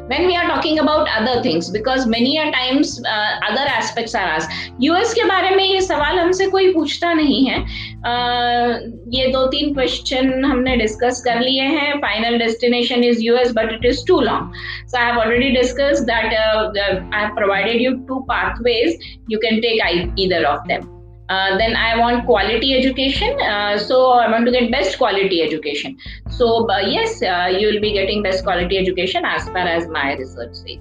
when 0.10 0.26
we 0.26 0.36
are 0.36 0.48
talking 0.48 0.80
about 0.80 1.10
other 1.10 1.42
things 1.42 1.70
because 1.70 2.06
many 2.08 2.38
a 2.38 2.52
times 2.52 3.02
uh, 3.06 3.40
other 3.50 3.66
aspects 3.72 4.16
are 4.16 4.28
asked 4.28 4.52
US 4.82 5.14
के 5.14 5.24
बारे 5.30 5.56
में 5.56 5.64
ये 5.64 5.82
सवाल 5.82 6.20
हमसे 6.20 6.48
कोई 6.50 6.74
पूछता 6.74 7.14
नहीं 7.14 7.44
है 7.48 7.58
uh, 7.60 8.70
ये 9.16 9.28
दो 9.32 9.46
तीन 9.48 9.74
क्वेश्चन 9.74 10.46
हमने 10.46 10.76
डिस्कस 10.78 11.22
कर 11.26 11.40
लिए 11.42 11.64
हैं 11.78 12.00
final 12.02 12.38
destination 12.40 13.04
is 13.04 13.24
US 13.24 13.52
but 13.56 13.74
it 13.74 13.86
is 13.86 14.06
too 14.08 14.20
long 14.22 14.54
so 14.88 14.98
I 14.98 15.06
have 15.06 15.20
already 15.20 15.50
discuss 15.58 16.02
that 16.12 16.34
I 16.34 17.20
have 17.20 17.36
provided 17.36 17.82
you 17.82 17.94
two 18.08 18.20
pathways 18.30 19.12
you 19.28 19.40
can 19.40 19.62
take 19.62 19.84
either 20.18 20.46
of 20.46 20.66
them 20.68 20.99
uh, 21.30 21.58
then 21.58 21.76
I 21.76 21.98
want 21.98 22.26
quality 22.26 22.74
education. 22.76 23.40
Uh, 23.40 23.78
so 23.78 24.12
I 24.12 24.30
want 24.32 24.46
to 24.48 24.52
get 24.52 24.72
best 24.72 24.98
quality 24.98 25.42
education. 25.44 25.98
So 26.30 26.70
uh, 26.70 26.80
yes, 26.80 27.22
uh, 27.22 27.56
you 27.56 27.68
will 27.68 27.82
be 27.82 27.94
getting 27.94 28.24
best 28.24 28.44
quality 28.44 28.78
education 28.78 29.26
as 29.26 29.46
far 29.50 29.68
as 29.68 29.88
my 29.88 30.16
research 30.16 30.56
says. 30.56 30.80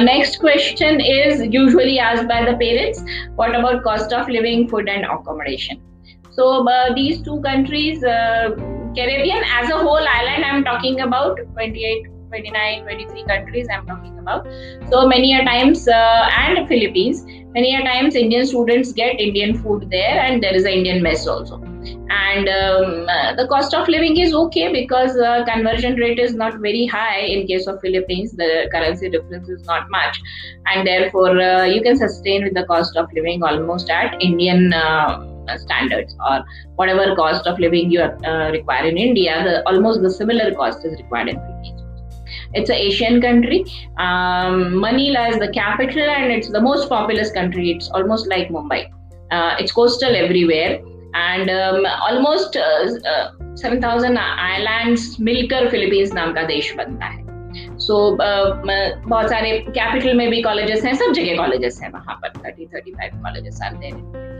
Next 0.00 0.38
question 0.38 1.00
is 1.00 1.42
usually 1.52 1.98
asked 1.98 2.28
by 2.28 2.44
the 2.44 2.56
parents. 2.56 3.02
What 3.34 3.54
about 3.54 3.82
cost 3.82 4.12
of 4.12 4.28
living, 4.28 4.68
food, 4.68 4.88
and 4.88 5.04
accommodation? 5.04 5.82
So 6.30 6.66
these 6.94 7.20
two 7.22 7.40
countries, 7.42 8.00
Caribbean 8.00 9.42
as 9.44 9.68
a 9.68 9.76
whole 9.76 10.08
island, 10.16 10.44
I'm 10.44 10.64
talking 10.64 11.00
about 11.00 11.36
28 11.52 12.17
29 12.28 12.82
23 12.82 13.24
countries 13.24 13.66
i'm 13.70 13.86
talking 13.86 14.18
about. 14.18 14.46
So 14.90 15.06
many 15.06 15.34
a 15.34 15.44
times 15.44 15.88
uh, 15.88 16.28
and 16.38 16.68
philippines 16.68 17.24
many 17.54 17.74
a 17.74 17.82
times 17.82 18.14
indian 18.14 18.46
students 18.46 18.92
get 18.92 19.20
indian 19.20 19.58
food 19.62 19.88
there 19.90 20.18
and 20.24 20.42
there 20.42 20.54
is 20.54 20.64
an 20.64 20.72
indian 20.72 21.02
mess 21.02 21.26
also. 21.26 21.62
And 22.10 22.48
um, 22.48 23.06
uh, 23.08 23.34
the 23.36 23.46
cost 23.48 23.74
of 23.74 23.88
living 23.88 24.18
is 24.18 24.34
okay 24.34 24.72
because 24.72 25.16
uh, 25.16 25.44
conversion 25.44 25.94
rate 25.96 26.18
is 26.18 26.34
not 26.34 26.58
very 26.58 26.86
high 26.86 27.20
in 27.20 27.46
case 27.46 27.66
of 27.66 27.80
philippines. 27.80 28.32
The 28.32 28.68
currency 28.72 29.08
difference 29.08 29.48
is 29.48 29.64
not 29.64 29.90
much. 29.90 30.20
And 30.66 30.86
therefore 30.86 31.40
uh, 31.40 31.64
you 31.64 31.80
can 31.82 31.96
sustain 31.96 32.44
with 32.44 32.54
the 32.54 32.64
cost 32.64 32.96
of 32.96 33.08
living 33.14 33.42
almost 33.42 33.90
at 33.90 34.20
indian 34.20 34.72
uh, 34.72 35.24
standards 35.56 36.14
or 36.28 36.44
whatever 36.76 37.14
cost 37.16 37.46
of 37.46 37.58
living 37.58 37.90
you 37.90 38.00
uh, 38.00 38.50
require 38.52 38.84
in 38.84 38.98
india 38.98 39.42
the, 39.44 39.66
almost 39.66 40.02
the 40.02 40.10
similar 40.10 40.54
cost 40.54 40.84
is 40.84 40.96
required 41.02 41.28
in 41.28 41.36
philippines 41.36 41.87
it's 42.54 42.70
an 42.70 42.76
Asian 42.76 43.20
country. 43.20 43.64
Um, 43.98 44.80
Manila 44.80 45.28
is 45.28 45.38
the 45.38 45.50
capital 45.52 46.02
and 46.02 46.32
it's 46.32 46.48
the 46.48 46.60
most 46.60 46.88
populous 46.88 47.30
country. 47.30 47.70
It's 47.70 47.88
almost 47.90 48.28
like 48.28 48.48
Mumbai. 48.48 48.90
Uh, 49.30 49.56
it's 49.58 49.72
coastal 49.72 50.14
everywhere 50.14 50.80
and 51.14 51.50
um, 51.50 51.86
almost 51.86 52.56
uh, 52.56 52.88
uh, 53.06 53.30
7000 53.54 54.16
islands 54.18 55.18
मिलकर 55.20 55.68
Philippines 55.70 56.12
नाम 56.14 56.32
का 56.32 56.42
देश 56.42 56.74
बनता 56.76 57.06
है 57.06 57.26
सो 57.78 57.94
so, 57.96 58.16
uh, 58.16 59.08
बहुत 59.08 59.28
सारे 59.30 59.58
capital 59.68 60.16
में 60.16 60.28
भी 60.30 60.42
कॉलेजेस 60.42 60.84
हैं 60.84 60.94
सब 60.94 61.12
जगह 61.12 61.36
कॉलेजेस 61.36 61.80
हैं 61.82 61.90
वहाँ 61.92 62.18
पर 62.24 62.32
30 62.48 62.74
35 62.74 63.22
colleges 63.22 63.60
are 63.64 63.74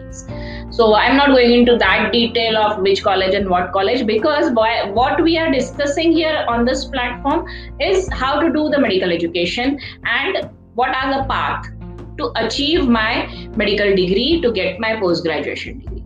things. 0.08 0.76
So 0.76 0.94
i'm 0.94 1.16
not 1.16 1.28
going 1.28 1.52
into 1.52 1.76
that 1.78 2.12
detail 2.12 2.56
of 2.56 2.78
which 2.80 3.02
college 3.02 3.34
and 3.34 3.48
what 3.48 3.72
college 3.72 4.06
because 4.06 4.52
what 4.52 5.22
we 5.22 5.38
are 5.38 5.50
discussing 5.50 6.12
here 6.12 6.44
on 6.48 6.64
this 6.64 6.84
platform 6.84 7.46
is 7.80 8.08
how 8.12 8.40
to 8.40 8.52
do 8.52 8.68
the 8.68 8.78
medical 8.78 9.10
education 9.10 9.78
and 10.04 10.50
what 10.74 10.94
are 10.94 11.20
the 11.20 11.28
path 11.28 11.66
to 12.18 12.32
achieve 12.36 12.88
my 12.88 13.48
medical 13.56 13.94
degree 13.94 14.40
to 14.42 14.52
get 14.52 14.78
my 14.80 14.98
post 14.98 15.24
graduation 15.24 15.78
degree. 15.80 16.04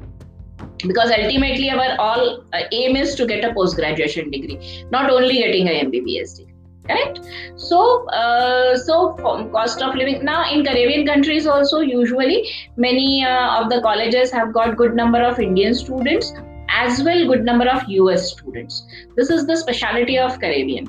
Because 0.86 1.10
ultimately 1.10 1.70
our 1.70 1.96
all 1.98 2.44
uh, 2.52 2.62
aim 2.72 2.96
is 2.96 3.14
to 3.14 3.26
get 3.26 3.44
a 3.44 3.54
post 3.54 3.76
graduation 3.76 4.30
degree 4.30 4.84
not 4.90 5.10
only 5.10 5.38
getting 5.38 5.68
a 5.68 5.84
mbbs 5.84 6.36
degree 6.36 6.51
correct? 6.86 7.20
So 7.56 8.08
uh, 8.08 8.76
so 8.76 9.14
cost 9.52 9.82
of 9.82 9.94
living 9.94 10.24
now 10.24 10.52
in 10.52 10.64
caribbean 10.64 11.06
countries 11.06 11.46
also 11.46 11.80
usually 11.80 12.48
many 12.76 13.24
uh, 13.24 13.60
of 13.60 13.70
the 13.70 13.80
colleges 13.82 14.30
have 14.30 14.52
got 14.52 14.76
good 14.76 14.94
number 14.94 15.22
of 15.22 15.38
indian 15.40 15.74
students 15.74 16.32
as 16.72 17.02
well 17.02 17.26
good 17.26 17.44
number 17.44 17.68
of 17.68 17.82
us 17.88 18.32
students. 18.32 18.86
This 19.16 19.30
is 19.30 19.46
the 19.46 19.56
specialty 19.56 20.18
of 20.18 20.38
caribbean. 20.40 20.88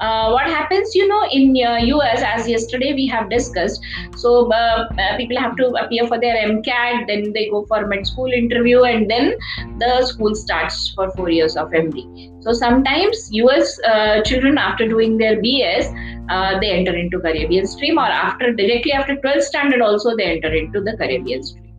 Uh, 0.00 0.30
what 0.30 0.46
happens 0.46 0.94
you 0.94 1.06
know 1.06 1.24
in 1.30 1.56
uh, 1.64 1.78
us 1.96 2.22
as 2.22 2.48
yesterday 2.48 2.92
we 2.92 3.06
have 3.06 3.30
discussed 3.30 3.80
so 4.16 4.50
uh, 4.50 4.88
uh, 4.98 5.16
people 5.16 5.38
have 5.38 5.56
to 5.56 5.68
appear 5.82 6.06
for 6.08 6.18
their 6.18 6.34
mcat 6.48 7.06
then 7.06 7.32
they 7.32 7.48
go 7.50 7.64
for 7.66 7.86
med 7.86 8.04
school 8.06 8.32
interview 8.32 8.82
and 8.82 9.08
then 9.08 9.32
the 9.78 10.04
school 10.04 10.34
starts 10.34 10.92
for 10.96 11.08
four 11.12 11.30
years 11.30 11.56
of 11.56 11.70
md 11.70 12.04
so 12.42 12.52
sometimes 12.52 13.30
us 13.32 13.78
uh, 13.92 14.20
children 14.22 14.58
after 14.58 14.88
doing 14.88 15.16
their 15.16 15.40
bs 15.40 15.94
uh, 16.30 16.58
they 16.58 16.72
enter 16.72 16.96
into 16.96 17.20
caribbean 17.20 17.66
stream 17.66 17.96
or 17.96 18.10
after 18.26 18.52
directly 18.52 18.92
after 18.92 19.14
12th 19.16 19.42
standard 19.42 19.80
also 19.80 20.16
they 20.16 20.24
enter 20.24 20.52
into 20.52 20.80
the 20.80 20.96
caribbean 20.96 21.42
stream 21.42 21.71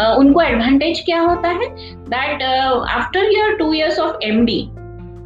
uh, 0.00 0.14
उनको 0.18 0.42
advantage 0.42 1.00
क्या 1.04 1.20
होता 1.20 1.48
है 1.48 1.68
that 2.16 2.42
after 2.42 3.30
your 3.36 3.56
two 3.58 3.72
years 3.72 3.98
of 3.98 4.24
M 4.24 4.44
D 4.46 4.60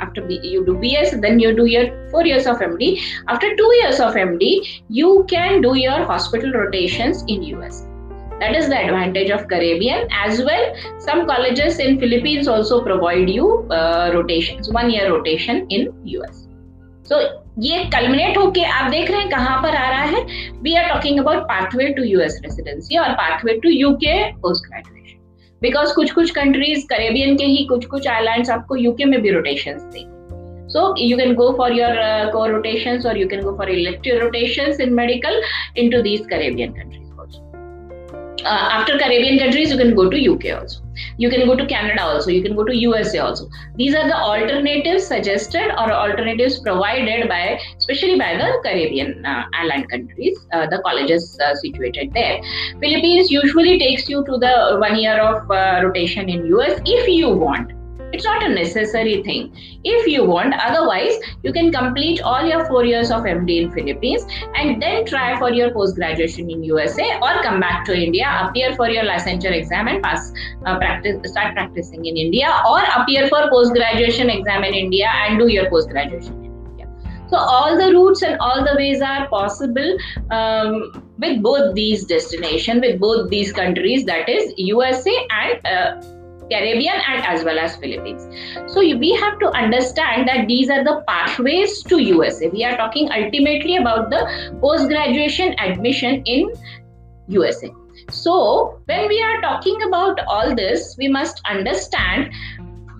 after 0.02 0.22
you 0.28 0.64
do 0.66 0.74
BS, 0.74 1.20
then 1.20 1.38
you 1.38 1.54
do 1.56 1.64
your 1.66 2.10
four 2.10 2.24
years 2.26 2.46
of 2.46 2.58
MD. 2.58 3.00
After 3.28 3.54
two 3.56 3.70
years 3.80 4.00
of 4.00 4.14
MD, 4.14 4.82
you 4.88 5.24
can 5.28 5.60
do 5.60 5.74
your 5.76 6.04
hospital 6.04 6.52
rotations 6.52 7.24
in 7.28 7.42
US. 7.54 7.86
That 8.40 8.56
is 8.56 8.68
the 8.68 8.76
advantage 8.76 9.30
of 9.30 9.46
Caribbean 9.48 10.08
as 10.10 10.42
well. 10.42 10.74
Some 10.98 11.26
colleges 11.26 11.78
in 11.78 12.00
Philippines 12.00 12.48
also 12.48 12.82
provide 12.84 13.30
you 13.30 13.68
uh, 13.70 14.10
rotations, 14.12 14.70
one 14.70 14.90
year 14.90 15.12
rotation 15.12 15.66
in 15.70 15.92
US. 16.16 16.41
So 17.12 17.20
ये 17.62 17.84
culminate 17.84 18.38
होके 18.38 18.62
आप 18.64 18.90
देख 18.90 19.10
रहे 19.10 19.20
हैं 19.20 19.28
कहाँ 19.30 19.62
पर 19.62 19.68
आ 19.68 19.88
रहा 19.90 20.02
है? 20.02 20.24
We 20.62 20.74
are 20.74 20.88
talking 20.88 21.18
about 21.18 21.38
pathway 21.38 21.88
to 21.88 22.02
US 22.02 22.40
residency 22.44 22.96
और 22.96 23.12
pathway 23.12 23.54
to 23.54 23.68
UK 23.68 24.32
post 24.32 24.66
graduation 24.66 25.18
because 25.62 25.94
कुछ 25.94 26.12
कुछ 26.12 26.30
कंट्रीज़ 26.30 26.86
करेबियन 26.86 27.36
के 27.36 27.44
ही 27.44 27.64
कुछ 27.64 27.84
कुछ 27.86 28.08
आईलैंड 28.08 28.50
आपको 28.50 28.76
यूके 28.76 29.04
में 29.04 29.22
भी 29.22 29.30
रोटेशन 29.30 29.72
देंगे. 29.72 30.68
So 30.68 30.94
you 30.98 31.16
can 31.18 31.34
go 31.34 31.52
for 31.58 31.72
your 31.72 31.94
core 32.30 32.46
rotation 32.46 33.02
और 33.06 33.18
you 33.18 33.28
can 33.28 33.40
go 33.40 33.56
for 33.56 33.70
elective 33.70 34.20
rotation 34.20 34.76
in 34.80 34.94
medical 34.94 35.42
in 35.76 35.90
two 35.90 36.02
these 36.02 36.26
Caribbean 36.30 36.72
countries 36.72 37.01
uh, 38.44 38.68
after 38.78 38.98
caribbean 38.98 39.38
countries 39.38 39.70
you 39.70 39.76
can 39.76 39.94
go 39.94 40.08
to 40.10 40.28
uk 40.32 40.44
also. 40.60 40.80
You 41.16 41.30
can 41.30 41.46
go 41.46 41.56
to 41.56 41.66
canada 41.66 42.02
also. 42.02 42.30
You 42.30 42.42
can 42.42 42.54
go 42.54 42.64
to 42.64 42.76
usa 42.76 43.18
also. 43.18 43.48
These 43.76 43.94
are 43.94 44.06
the 44.06 44.16
alternatives 44.16 45.06
suggested 45.06 45.70
or 45.72 45.90
alternatives 45.90 46.60
provided 46.60 47.28
by 47.28 47.58
especially 47.76 48.18
by 48.18 48.36
the 48.36 48.48
caribbean 48.62 49.24
uh, 49.24 49.44
island 49.54 49.90
countries 49.90 50.38
uh, 50.52 50.66
the 50.66 50.80
colleges 50.84 51.38
uh, 51.44 51.54
situated 51.54 52.12
there. 52.12 52.40
Philippines 52.80 53.30
usually 53.30 53.78
takes 53.78 54.08
you 54.08 54.24
to 54.24 54.38
the 54.38 54.76
one 54.78 54.96
year 54.96 55.18
of 55.20 55.50
uh, 55.50 55.80
rotation 55.82 56.28
in 56.28 56.46
us 56.52 56.80
if 56.84 57.08
you 57.08 57.30
want 57.30 57.72
it's 58.12 58.24
not 58.24 58.42
a 58.42 58.48
necessary 58.48 59.22
thing. 59.22 59.52
If 59.84 60.06
you 60.06 60.24
want 60.24 60.54
otherwise 60.54 61.18
you 61.42 61.52
can 61.52 61.70
complete 61.72 62.20
all 62.22 62.44
your 62.44 62.64
four 62.66 62.84
years 62.84 63.10
of 63.10 63.22
md 63.22 63.56
in 63.62 63.70
philippines 63.72 64.26
and 64.54 64.82
then 64.82 65.04
try 65.04 65.38
for 65.38 65.50
your 65.52 65.70
post 65.72 65.96
graduation 65.96 66.50
in 66.50 66.62
usa 66.64 67.08
or 67.22 67.32
come 67.42 67.60
back 67.60 67.84
to 67.86 67.96
india 67.96 68.28
appear 68.42 68.74
for 68.76 68.88
your 68.90 69.04
licensure 69.04 69.56
exam 69.60 69.88
and 69.88 70.02
pass 70.02 70.32
uh, 70.66 70.76
practice 70.78 71.32
start 71.32 71.54
practicing 71.54 72.04
in 72.04 72.16
india 72.16 72.54
or 72.68 72.80
appear 73.00 73.26
for 73.28 73.42
post 73.50 73.72
graduation 73.72 74.30
exam 74.30 74.64
in 74.64 74.74
india 74.84 75.10
and 75.26 75.38
do 75.38 75.48
your 75.48 75.68
post 75.70 75.88
graduation 75.90 76.38
so 77.28 77.38
all 77.38 77.78
the 77.78 77.92
routes 77.92 78.22
and 78.22 78.36
all 78.40 78.64
the 78.64 78.74
ways 78.76 79.00
are 79.00 79.26
possible 79.28 79.96
um, 80.30 81.02
with 81.18 81.42
both 81.42 81.74
these 81.74 82.04
destination 82.04 82.80
with 82.80 82.98
both 83.00 83.30
these 83.30 83.52
countries 83.52 84.04
that 84.04 84.28
is 84.28 84.52
usa 84.56 85.14
and 85.30 85.66
uh, 85.66 86.21
Caribbean 86.52 87.00
and 87.08 87.24
as 87.24 87.44
well 87.44 87.58
as 87.58 87.76
Philippines. 87.76 88.26
So 88.72 88.80
we 88.80 89.12
have 89.20 89.38
to 89.40 89.50
understand 89.60 90.28
that 90.28 90.48
these 90.48 90.70
are 90.70 90.84
the 90.84 91.02
pathways 91.08 91.82
to 91.84 92.00
USA. 92.02 92.48
We 92.48 92.64
are 92.64 92.76
talking 92.76 93.10
ultimately 93.10 93.76
about 93.76 94.10
the 94.10 94.24
post 94.60 94.88
graduation 94.88 95.54
admission 95.58 96.22
in 96.24 96.52
USA. 97.28 97.70
So 98.10 98.80
when 98.86 99.08
we 99.08 99.22
are 99.22 99.40
talking 99.40 99.82
about 99.88 100.20
all 100.26 100.54
this, 100.54 100.96
we 100.98 101.08
must 101.08 101.40
understand 101.48 102.32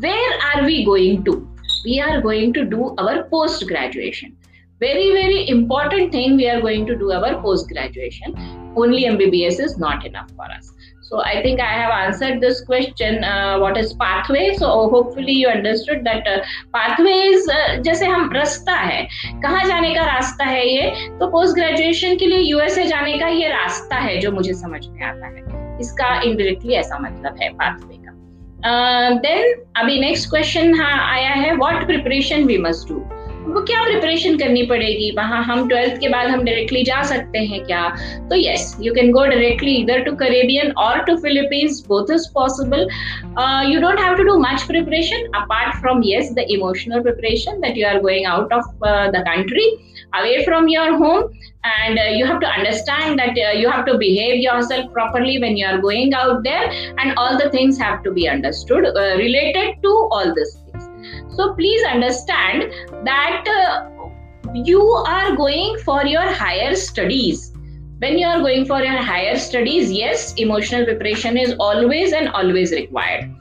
where 0.01 0.39
are 0.55 0.65
we 0.65 0.85
going 0.85 1.25
to? 1.25 1.49
We 1.85 2.01
are 2.01 2.21
going 2.21 2.53
to 2.55 2.65
do 2.65 2.95
our 2.99 3.25
post 3.25 3.67
graduation. 3.67 4.37
Very, 4.81 5.11
very 5.13 5.49
important 5.49 6.11
thing 6.13 6.37
we 6.37 6.49
are 6.49 6.61
going 6.61 6.87
to 6.87 6.97
do 6.97 7.13
our 7.13 7.41
post 7.41 7.69
graduation. 7.69 8.35
Only 8.77 9.05
MBBS 9.05 9.61
is 9.61 9.79
not 9.79 10.07
enough 10.07 10.31
for 10.37 10.45
us 10.45 10.73
so 11.13 11.21
I 11.21 11.43
think 11.43 11.61
I 11.61 11.73
have 11.73 11.91
answered 11.93 12.41
this 12.41 12.63
question. 12.65 13.23
Uh, 13.23 13.59
what 13.59 13.77
is 13.77 13.93
pathway? 13.95 14.55
So 14.57 14.69
hopefully 14.89 15.33
you 15.33 15.49
understood 15.49 16.05
that 16.05 16.27
uh, 16.27 16.37
pathways 16.75 17.49
uh, 17.51 17.83
जैसे 17.83 18.07
हम 18.07 18.31
रास्ता 18.33 18.75
है 18.75 19.03
कहाँ 19.43 19.65
जाने 19.65 19.95
का 19.95 20.05
रास्ता 20.05 20.45
है 20.45 20.67
ये 20.67 20.91
तो 21.19 21.27
पोस्ट 21.31 21.55
ग्रेजुएशन 21.55 22.17
के 22.17 22.27
लिए 22.27 22.39
यूएसए 22.41 22.87
जाने 22.87 23.19
का 23.19 23.27
ये 23.29 23.49
रास्ता 23.49 23.97
है 24.07 24.19
जो 24.21 24.33
मुझे 24.33 24.55
समझ 24.55 24.87
में 24.87 25.03
आता 25.07 25.27
है 25.27 25.79
इसका 25.81 26.15
इनडायरेक्टली 26.21 26.75
ऐसा 26.75 26.99
मतलब 26.99 27.37
है 27.43 27.49
पाथवे 27.61 27.97
का 27.97 29.19
देन 29.21 29.53
uh, 29.53 29.83
अभी 29.83 30.01
नेक्स्ट 30.01 30.31
क्वेश्चन 30.31 30.75
हाँ 30.81 30.97
आया 31.11 31.35
है 31.35 31.55
what 31.57 31.87
preparation 31.87 32.45
we 32.47 32.59
must 32.69 32.89
do 32.89 33.05
वो 33.45 33.61
क्या 33.67 33.83
प्रिपरेशन 33.85 34.37
करनी 34.39 34.63
पड़ेगी? 34.67 35.11
वहाँ 35.17 35.43
हम 35.45 35.69
ट्वेल्थ 35.69 35.97
के 36.01 36.09
बाद 36.09 36.29
हम 36.31 36.43
डायरेक्टली 36.45 36.83
जा 36.85 37.03
सकते 37.03 37.39
हैं 37.47 37.63
क्या? 37.65 37.83
तो 38.31 38.37
yes 38.37 38.77
you 38.81 38.93
can 38.95 39.11
go 39.13 39.25
directly 39.27 39.75
इधर 39.77 40.03
टू 40.03 40.13
करेबियन 40.17 40.71
और 40.85 40.99
to 41.05 41.17
Philippines 41.23 41.85
both 41.89 42.13
is 42.15 42.29
possible 42.35 42.87
you 43.73 43.81
don't 43.81 44.01
have 44.01 44.17
to 44.17 44.23
do 44.23 44.39
much 44.41 44.63
preparation 44.69 45.27
apart 45.43 45.75
from 45.81 46.03
yes 46.07 46.33
the 46.35 46.47
emotional 46.51 47.03
preparation 47.03 47.61
that 47.61 47.79
you 47.79 47.89
are 47.89 48.01
going 48.01 48.27
out 48.27 48.53
of 48.53 48.87
the 49.17 49.25
country 49.29 49.69
away 50.15 50.39
from 50.45 50.69
your 50.69 50.91
home 51.03 51.29
and 51.67 51.99
you 51.99 52.27
have 52.27 52.39
to 52.39 52.47
understand 52.47 53.21
that 53.21 53.39
you 53.39 53.71
have 53.71 53.83
to 53.83 53.99
behave 53.99 54.35
yourself 54.63 54.93
properly 54.95 55.39
when 55.39 55.59
you 55.59 55.69
are 55.69 55.81
going 55.81 56.15
out 56.15 56.43
there 56.49 56.71
and 57.01 57.15
all 57.19 57.37
the 57.37 57.51
things 57.55 57.83
have 57.83 58.03
to 58.05 58.13
be 58.13 58.27
understood 58.37 58.93
related 58.97 59.83
to 59.83 59.99
all 60.19 60.31
this 60.31 60.62
So 61.37 61.55
please 61.55 61.83
understand 61.85 62.73
that 63.05 63.45
uh, 63.49 63.93
you 64.55 64.83
are 64.83 65.35
going 65.35 65.79
for 65.79 66.05
your 66.05 66.33
higher 66.33 66.75
studies. 66.75 67.53
When 67.99 68.19
you 68.19 68.27
are 68.27 68.41
going 68.41 68.65
for 68.67 68.83
your 68.83 68.97
higher 68.97 69.39
studies, 69.39 69.91
yes, 69.91 70.35
emotional 70.35 70.85
preparation 70.85 71.37
is 71.37 71.55
always 71.59 72.13
and 72.13 72.29
always 72.31 72.73
required. 72.73 73.33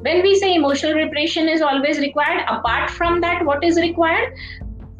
When 0.00 0.22
we 0.22 0.34
say 0.36 0.54
emotional 0.54 0.92
preparation 0.92 1.48
is 1.48 1.60
always 1.60 1.98
required, 1.98 2.44
apart 2.48 2.90
from 2.90 3.20
that, 3.20 3.44
what 3.44 3.62
is 3.62 3.76
required? 3.76 4.32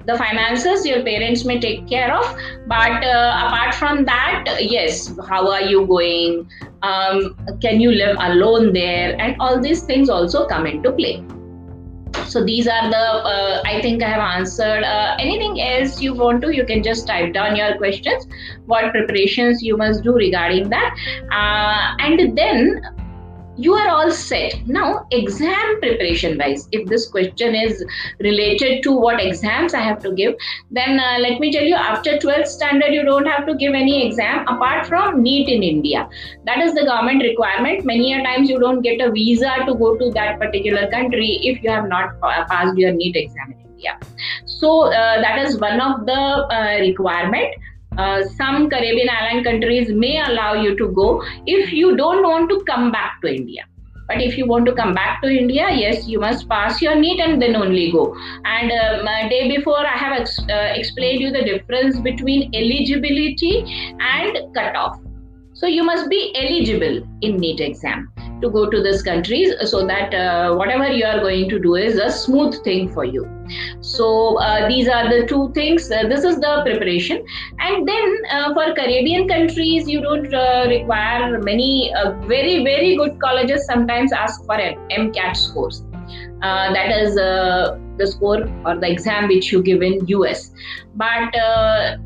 the 0.06 0.16
finances 0.16 0.86
your 0.86 1.02
parents 1.02 1.44
may 1.44 1.58
take 1.58 1.88
care 1.88 2.14
of 2.14 2.24
but 2.68 3.04
uh, 3.04 3.42
apart 3.46 3.74
from 3.74 4.04
that 4.04 4.44
yes 4.60 5.12
how 5.28 5.50
are 5.50 5.62
you 5.62 5.84
going 5.86 6.48
um, 6.82 7.36
can 7.60 7.80
you 7.80 7.90
live 7.90 8.16
alone 8.20 8.72
there 8.72 9.20
and 9.20 9.34
all 9.40 9.60
these 9.60 9.82
things 9.82 10.08
also 10.08 10.46
come 10.46 10.64
into 10.64 10.92
play 10.92 11.24
so 12.28 12.44
these 12.44 12.66
are 12.66 12.90
the 12.90 13.04
uh, 13.32 13.62
i 13.64 13.80
think 13.80 14.02
i 14.02 14.08
have 14.08 14.20
answered. 14.20 14.82
Uh, 14.82 15.16
anything 15.18 15.60
else 15.60 16.00
you 16.00 16.14
want 16.14 16.42
to 16.42 16.54
you 16.54 16.64
can 16.66 16.82
just 16.82 17.06
type 17.06 17.32
down 17.32 17.56
your 17.56 17.76
questions 17.78 18.26
what 18.66 18.90
preparations 18.90 19.62
you 19.62 19.76
must 19.76 20.02
do 20.02 20.12
regarding 20.12 20.68
that. 20.70 20.94
Uh, 21.30 21.96
and 22.00 22.36
then 22.36 22.80
you 23.56 23.74
are 23.74 23.88
all 23.88 24.10
set. 24.10 24.66
Now 24.66 25.06
exam 25.10 25.80
preparation 25.80 26.38
wise 26.38 26.68
if 26.72 26.88
this 26.88 27.08
question 27.08 27.54
is 27.54 27.84
related 28.20 28.82
to 28.82 28.92
what 28.92 29.20
exams 29.20 29.74
i 29.74 29.80
have 29.80 30.00
to 30.02 30.12
give 30.12 30.34
then 30.70 30.98
uh, 30.98 31.18
let 31.18 31.40
me 31.40 31.52
tell 31.52 31.62
you 31.62 31.74
after 31.74 32.18
12th 32.18 32.46
standard 32.46 32.92
you 32.92 33.04
don't 33.04 33.26
have 33.26 33.46
to 33.46 33.54
give 33.54 33.74
any 33.74 34.06
exam 34.06 34.46
apart 34.48 34.86
from 34.86 35.22
NEET 35.22 35.48
in 35.48 35.62
india. 35.62 36.08
That 36.44 36.58
is 36.58 36.74
the 36.74 36.84
government 36.84 37.22
requirement. 37.22 37.84
Many 37.84 38.12
a 38.14 38.22
times 38.22 38.48
you 38.48 38.58
don't 38.58 38.82
get 38.82 39.00
a 39.00 39.10
visa 39.10 39.54
to 39.66 39.74
go 39.74 39.96
to 39.96 40.10
that 40.10 40.38
particular 40.38 40.90
country 40.90 41.38
if 41.42 41.62
you 41.62 41.70
have 41.70 41.88
not 41.88 42.20
passed 42.20 42.76
your 42.76 42.92
NEET 42.92 43.16
exam 43.16 43.52
in 43.52 43.60
india. 43.70 43.98
So 44.44 44.92
uh, 44.92 45.20
that 45.20 45.38
is 45.38 45.58
one 45.58 45.80
of 45.80 46.06
the 46.06 46.20
uh, 46.58 46.78
requirement 46.80 47.54
uh, 47.98 48.24
some 48.24 48.68
Caribbean 48.70 49.08
island 49.08 49.44
countries 49.44 49.90
may 49.90 50.20
allow 50.20 50.54
you 50.54 50.76
to 50.76 50.88
go 50.88 51.22
if 51.46 51.72
you 51.72 51.96
don't 51.96 52.22
want 52.22 52.50
to 52.50 52.62
come 52.64 52.92
back 52.92 53.20
to 53.22 53.34
India. 53.34 53.64
But 54.08 54.22
if 54.22 54.38
you 54.38 54.46
want 54.46 54.66
to 54.66 54.72
come 54.72 54.94
back 54.94 55.20
to 55.22 55.28
India, 55.28 55.68
yes, 55.70 56.06
you 56.06 56.20
must 56.20 56.48
pass 56.48 56.80
your 56.80 56.94
NEET 56.94 57.20
and 57.20 57.42
then 57.42 57.56
only 57.56 57.90
go. 57.90 58.16
And 58.44 58.70
um, 58.70 59.28
day 59.28 59.48
before, 59.56 59.84
I 59.84 59.96
have 59.96 60.20
ex- 60.20 60.38
uh, 60.38 60.72
explained 60.74 61.20
you 61.20 61.32
the 61.32 61.42
difference 61.42 61.98
between 61.98 62.54
eligibility 62.54 63.64
and 63.98 64.54
cutoff. 64.54 65.00
So 65.54 65.66
you 65.66 65.82
must 65.82 66.08
be 66.08 66.32
eligible 66.36 67.02
in 67.22 67.38
NEET 67.38 67.60
exam 67.60 68.12
to 68.42 68.50
go 68.50 68.68
to 68.68 68.82
these 68.82 69.02
countries 69.02 69.54
so 69.64 69.86
that 69.86 70.14
uh, 70.14 70.54
whatever 70.54 70.88
you 70.88 71.04
are 71.04 71.20
going 71.20 71.48
to 71.48 71.58
do 71.58 71.74
is 71.74 71.96
a 71.96 72.10
smooth 72.10 72.62
thing 72.64 72.92
for 72.92 73.04
you. 73.04 73.26
So 73.80 74.38
uh, 74.38 74.68
these 74.68 74.88
are 74.88 75.08
the 75.08 75.26
two 75.26 75.52
things. 75.52 75.90
Uh, 75.90 76.08
this 76.08 76.24
is 76.24 76.36
the 76.36 76.62
preparation. 76.64 77.24
And 77.58 77.88
then 77.88 78.16
uh, 78.30 78.54
for 78.54 78.74
caribbean 78.74 79.28
countries 79.28 79.88
you 79.88 80.00
don't 80.00 80.32
uh, 80.34 80.66
require 80.68 81.40
many 81.40 81.92
uh, 81.94 82.12
very 82.26 82.64
very 82.64 82.96
good 82.96 83.20
colleges 83.20 83.66
sometimes 83.66 84.12
ask 84.12 84.44
for 84.44 84.54
an 84.54 84.76
mcat 84.90 85.36
scores 85.36 85.82
that 86.40 86.90
is 86.90 87.14
the 87.14 88.06
score 88.06 88.48
or 88.64 88.76
the 88.76 88.90
exam 88.90 89.28
which 89.28 89.52
you 89.52 89.62
give 89.62 89.82
in 89.82 90.00
us 90.06 90.50
but 90.94 91.34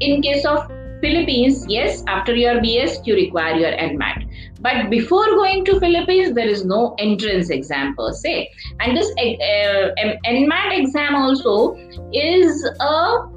in 0.00 0.22
case 0.22 0.44
of 0.44 0.70
Philippines, 1.00 1.64
yes, 1.66 2.04
after 2.06 2.34
your 2.34 2.56
BS, 2.56 3.06
you 3.06 3.14
require 3.14 3.56
your 3.56 3.72
NMAT. 3.72 4.19
But 4.60 4.90
before 4.90 5.24
going 5.26 5.64
to 5.66 5.80
Philippines, 5.80 6.34
there 6.34 6.48
is 6.48 6.64
no 6.64 6.94
entrance 6.98 7.50
exam 7.50 7.94
per 7.96 8.12
se. 8.12 8.50
And 8.80 8.96
this 8.96 9.10
uh, 9.12 9.90
NMAT 10.26 10.78
exam 10.78 11.14
also 11.14 11.76
is 12.12 12.64
a 12.80 13.28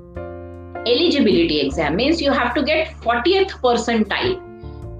eligibility 0.86 1.62
exam. 1.62 1.96
Means 1.96 2.22
you 2.22 2.32
have 2.32 2.53
to 2.56 2.63
get 2.63 2.89
40th 3.01 3.51
percentile. 3.62 4.42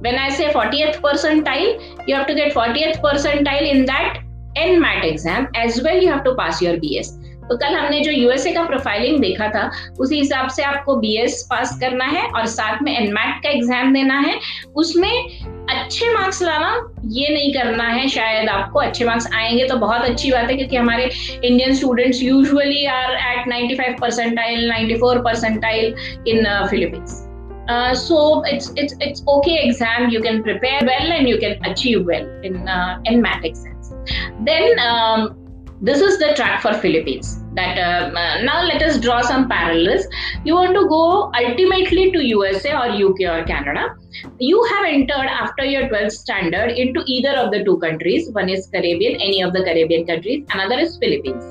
When 0.01 0.15
I 0.15 0.30
say 0.30 0.51
40th 0.51 1.01
percentile, 1.01 2.08
you 2.08 2.15
have 2.15 2.27
to 2.27 2.36
get 2.36 2.53
40th 2.53 3.01
percentile 3.01 3.70
in 3.70 3.86
that 3.86 4.22
NMAT 4.56 5.03
exam 5.03 5.50
as 5.56 5.82
well. 5.82 6.01
You 6.01 6.10
have 6.10 6.24
to 6.24 6.36
pass 6.36 6.62
your 6.62 6.77
BS. 6.77 7.23
तो 7.50 7.58
कल 7.58 7.76
हमने 7.76 8.00
जो 8.00 8.12
USA 8.12 8.52
का 8.52 8.64
profiling 8.64 9.20
देखा 9.20 9.48
था 9.48 9.72
उसी 10.00 10.18
हिसाब 10.18 10.48
से 10.48 10.64
आपको 10.64 10.96
बीएस 10.96 11.48
पास 11.50 11.80
करना 11.80 12.06
है 12.06 12.28
और 12.28 12.46
साथ 12.46 12.82
में 12.82 12.98
एनमैट 12.98 13.44
का 13.44 13.50
एग्ज़ाम 13.50 13.94
देना 13.94 14.20
है। 14.20 14.40
उसमें 14.76 15.40
अच्छे 15.70 16.14
मार्क्स 16.14 16.44
लाना 16.44 16.96
ये 17.06 17.30
नहीं 17.34 17.54
करना 17.54 17.84
है 17.84 18.08
शायद 18.08 18.50
आपको 18.50 18.80
अच्छे 18.80 19.06
मार्क्स 19.06 19.30
आएँगे 19.34 19.68
तो 19.68 19.76
बहुत 19.76 20.02
अच्छी 20.02 20.32
बात 20.32 20.50
है 20.50 20.56
क्योंकि 20.56 20.76
हमारे 20.76 21.12
Indian 21.44 21.74
students 21.74 22.24
usually 22.24 22.86
are 22.86 23.12
at 23.12 23.70
95 23.72 24.02
percentile 24.02 24.72
94 24.72 25.24
percentile 25.24 25.96
in 26.28 26.68
Philippines 26.70 27.30
Uh, 27.70 27.94
so 27.96 28.44
it's 28.44 28.66
it's 28.76 28.94
it's 29.00 29.22
okay 29.26 29.54
exam 29.66 30.10
you 30.10 30.22
can 30.22 30.44
prepare 30.44 30.82
well 30.82 31.12
and 31.18 31.30
you 31.30 31.38
can 31.38 31.54
achieve 31.64 32.06
well 32.06 32.26
in 32.44 32.68
uh, 32.68 33.00
in 33.06 33.22
math 33.22 33.46
exams. 33.46 33.94
Then 34.42 34.78
um, 34.80 35.43
this 35.88 36.00
is 36.00 36.18
the 36.18 36.34
track 36.36 36.62
for 36.62 36.74
philippines. 36.74 37.40
That 37.56 37.78
um, 37.78 38.16
uh, 38.16 38.42
now 38.42 38.63
let 38.63 38.82
us 38.82 39.00
draw 39.00 39.22
some 39.22 39.50
parallels. 39.50 40.06
You 40.46 40.56
want 40.56 40.74
to 40.75 40.88
go 40.88 41.32
ultimately 41.40 42.10
to 42.12 42.25
usa 42.25 42.72
or 42.74 42.88
uk 43.08 43.20
or 43.32 43.44
canada. 43.44 43.96
You 44.40 44.63
have 44.72 44.86
entered 44.86 45.28
after 45.40 45.66
your 45.66 45.90
12th 45.90 46.13
standard 46.13 46.72
into 46.72 47.04
either 47.06 47.36
of 47.42 47.52
the 47.52 47.66
two 47.66 47.78
countries. 47.80 48.32
One 48.32 48.48
is 48.48 48.68
caribbean 48.68 49.20
any 49.20 49.42
of 49.42 49.52
the 49.52 49.63
caribbean 49.63 50.08
countries. 50.08 50.46
Another 50.52 50.80
is 50.80 50.98
philippines. 50.98 51.44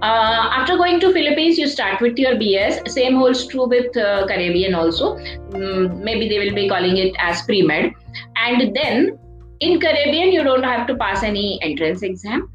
Uh, 0.00 0.48
after 0.56 0.76
going 0.76 0.98
to 1.00 1.12
philippines 1.12 1.58
you 1.58 1.66
start 1.66 2.00
with 2.00 2.16
your 2.16 2.34
bs 2.40 2.88
same 2.88 3.16
holds 3.16 3.46
true 3.48 3.68
with 3.68 3.96
uh, 3.96 4.26
caribbean 4.26 4.74
also. 4.74 5.16
Um, 5.54 6.02
maybe 6.02 6.28
they 6.30 6.38
will 6.38 6.54
be 6.54 6.68
calling 6.68 6.96
it 6.96 7.14
as 7.18 7.42
pre-med. 7.42 7.92
And 8.36 8.74
then 8.74 9.18
in 9.60 9.80
caribbean 9.80 10.32
you 10.32 10.42
don't 10.44 10.62
have 10.62 10.86
to 10.86 10.96
pass 10.96 11.22
any 11.22 11.58
entrance 11.62 12.02
exam 12.02 12.48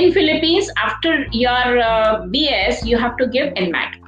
in 0.00 0.12
philippines 0.12 0.70
after 0.86 1.12
your 1.44 1.78
uh, 1.90 2.26
bs 2.34 2.84
you 2.90 2.98
have 3.06 3.16
to 3.22 3.26
give 3.38 3.54
nmat 3.66 4.02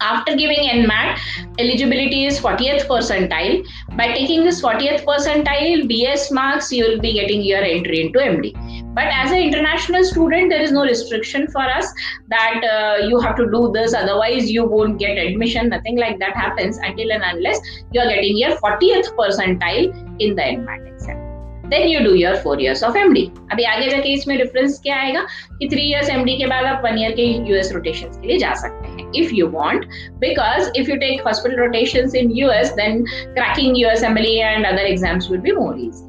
after 0.00 0.36
giving 0.36 0.68
nmat 0.68 1.18
eligibility 1.58 2.24
is 2.26 2.38
40th 2.40 2.86
percentile. 2.86 3.64
By 3.96 4.08
taking 4.12 4.44
this 4.44 4.60
40th 4.62 5.04
percentile 5.04 5.88
bs 5.90 6.30
marks 6.32 6.70
you 6.70 6.84
will 6.84 7.00
be 7.00 7.12
getting 7.14 7.42
your 7.42 7.62
entry 7.62 8.02
into 8.06 8.18
md 8.18 8.94
but 8.94 9.06
as 9.12 9.30
an 9.30 9.38
international 9.38 10.04
student 10.04 10.50
there 10.50 10.60
is 10.60 10.72
no 10.72 10.82
restriction 10.82 11.46
for 11.48 11.62
us 11.62 11.92
that 12.28 12.62
uh, 12.64 13.06
you 13.06 13.20
have 13.20 13.36
to 13.36 13.50
do 13.50 13.70
this. 13.72 13.94
Otherwise 13.94 14.50
you 14.50 14.64
won't 14.64 14.98
get 14.98 15.16
admission. 15.18 15.68
Nothing 15.68 15.96
like 15.96 16.18
that 16.18 16.34
happens 16.34 16.78
until 16.78 17.12
and 17.12 17.22
unless 17.24 17.60
you 17.92 18.00
are 18.00 18.08
getting 18.08 18.36
your 18.36 18.56
40th 18.58 19.14
percentile 19.16 19.90
in 20.20 20.34
the 20.34 20.42
nmat 20.42 20.86
exam 20.86 21.27
then 21.70 21.88
you 21.88 22.00
do 22.00 22.14
your 22.14 22.36
four 22.44 22.62
years 22.62 22.82
of 22.84 22.96
MD 22.98 23.24
अभी 23.52 23.64
आगे 23.64 23.88
जाके 23.88 24.12
इसमें 24.12 24.36
difference 24.38 24.78
क्या 24.82 24.96
आएगा? 24.96 25.26
कि 25.58 25.68
three 25.68 25.88
years 25.90 26.10
MD 26.10 26.36
के 26.36 26.46
बाद 26.46 26.66
आप 26.66 26.82
वन 26.84 26.98
ईयर 26.98 27.12
के 27.12 27.26
यूएस 27.50 27.72
रोटेशन 27.74 28.20
के 28.20 28.28
लिए 28.28 28.38
जा 28.38 28.52
सकते 28.62 28.88
हैं 28.88 29.10
if 29.16 29.34
you 29.34 29.46
want 29.50 29.84
because 30.20 30.70
if 30.76 30.90
you 30.90 30.96
take 30.96 31.26
hospital 31.26 31.56
rotation 31.56 32.16
in 32.16 32.30
US 32.36 32.72
then 32.74 33.04
cracking 33.08 33.78
USMLE 34.04 34.36
and 34.36 34.66
other 34.66 34.86
exams 34.86 35.30
will 35.30 35.40
be 35.40 35.52
more 35.52 35.78
easy 35.78 36.06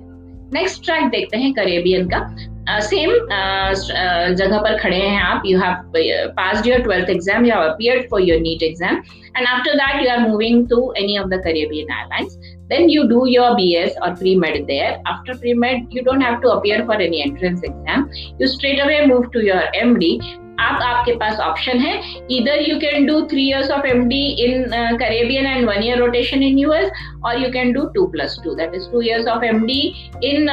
next 0.54 0.86
track 0.86 1.10
देखते 1.10 1.38
हैं 1.38 1.54
करेबियन 1.54 2.08
का. 2.10 2.28
सेम 2.70 3.10
uh, 3.10 3.16
uh, 3.16 3.72
uh, 3.72 4.34
जगह 4.40 4.58
पर 4.64 4.78
खड़े 4.78 4.98
हैं 4.98 5.22
आप. 5.22 5.44
You 5.46 5.60
have 5.60 6.32
pass 6.36 6.66
your 6.68 6.80
twelfth 6.80 7.10
exam 7.10 7.46
you 7.46 7.54
have 7.54 7.62
appeared 7.64 8.10
for 8.10 8.22
your 8.22 8.40
NEET 8.42 8.64
exam 8.64 9.02
and 9.39 9.47
after 9.47 9.75
that 9.75 10.03
you 10.05 10.11
are 10.11 10.29
moving 10.29 10.67
to 10.69 10.93
any 10.99 11.19
of 11.19 11.29
the 11.29 11.41
Caribbean 11.45 11.93
islands 11.93 12.39
then 12.69 12.87
you 12.89 13.09
do 13.09 13.25
your 13.27 13.49
bs 13.57 13.97
or 14.03 14.17
pre-med 14.17 14.55
there 14.69 14.93
after 15.07 15.35
pre-med 15.35 15.91
you 15.91 16.05
don't 16.05 16.23
have 16.23 16.39
to 16.41 16.53
appear 16.53 16.79
for 16.85 16.95
any 17.07 17.21
entrance 17.25 17.61
exam 17.63 18.07
you 18.39 18.49
straight 18.49 18.81
away 18.81 19.03
move 19.07 19.29
to 19.35 19.45
your 19.49 19.61
md 19.81 20.17
आप 20.61 20.83
आपके 20.83 21.13
पास 21.19 21.39
option 21.41 21.79
है 21.79 21.95
इधर 22.33 22.61
you 22.69 22.77
can 22.81 23.07
do 23.07 23.21
three 23.31 23.47
years 23.49 23.71
of 23.71 23.87
M 23.87 24.05
D 24.09 24.21
in 24.45 24.65
Caribbean 24.99 25.47
and 25.47 25.67
one 25.69 25.83
year 25.85 25.99
rotation 25.99 26.43
in 26.43 26.59
US 26.59 26.91
और 27.27 27.43
you 27.43 27.51
can 27.53 27.73
do 27.73 27.85
two 27.95 28.07
plus 28.11 28.39
two 28.45 28.55
that 28.55 28.75
is 28.75 28.91
two 28.93 29.01
years 29.03 29.27
of 29.29 29.45
M 29.45 29.65
D 29.67 29.81
in 30.25 30.47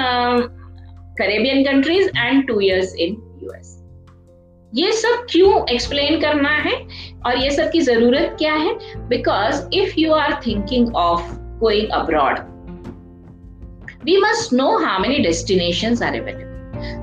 Caribbean 1.19 1.63
countries 1.63 2.12
and 2.17 2.47
two 2.47 2.60
years 2.60 2.95
in 2.95 3.15
US 3.43 3.74
ये 4.74 4.92
सब 4.92 5.26
क्यों 5.31 5.68
explain 5.68 6.20
करना 6.20 6.48
है? 6.48 6.87
और 7.26 7.38
ये 7.38 7.50
सब 7.50 7.70
की 7.70 7.81
ज़रूरत 7.81 8.37
क्या 8.38 8.55
है? 8.55 8.79
Because 9.09 9.68
if 9.72 9.94
you 9.98 10.12
are 10.12 10.40
thinking 10.46 10.96
of 10.96 11.22
going 11.35 11.88
abroad 11.90 12.38
we 14.05 14.16
must 14.16 14.52
know 14.52 14.79
how 14.79 15.00
many 15.00 15.18
destination 15.18 15.96
are 16.02 16.20
available 16.20 16.45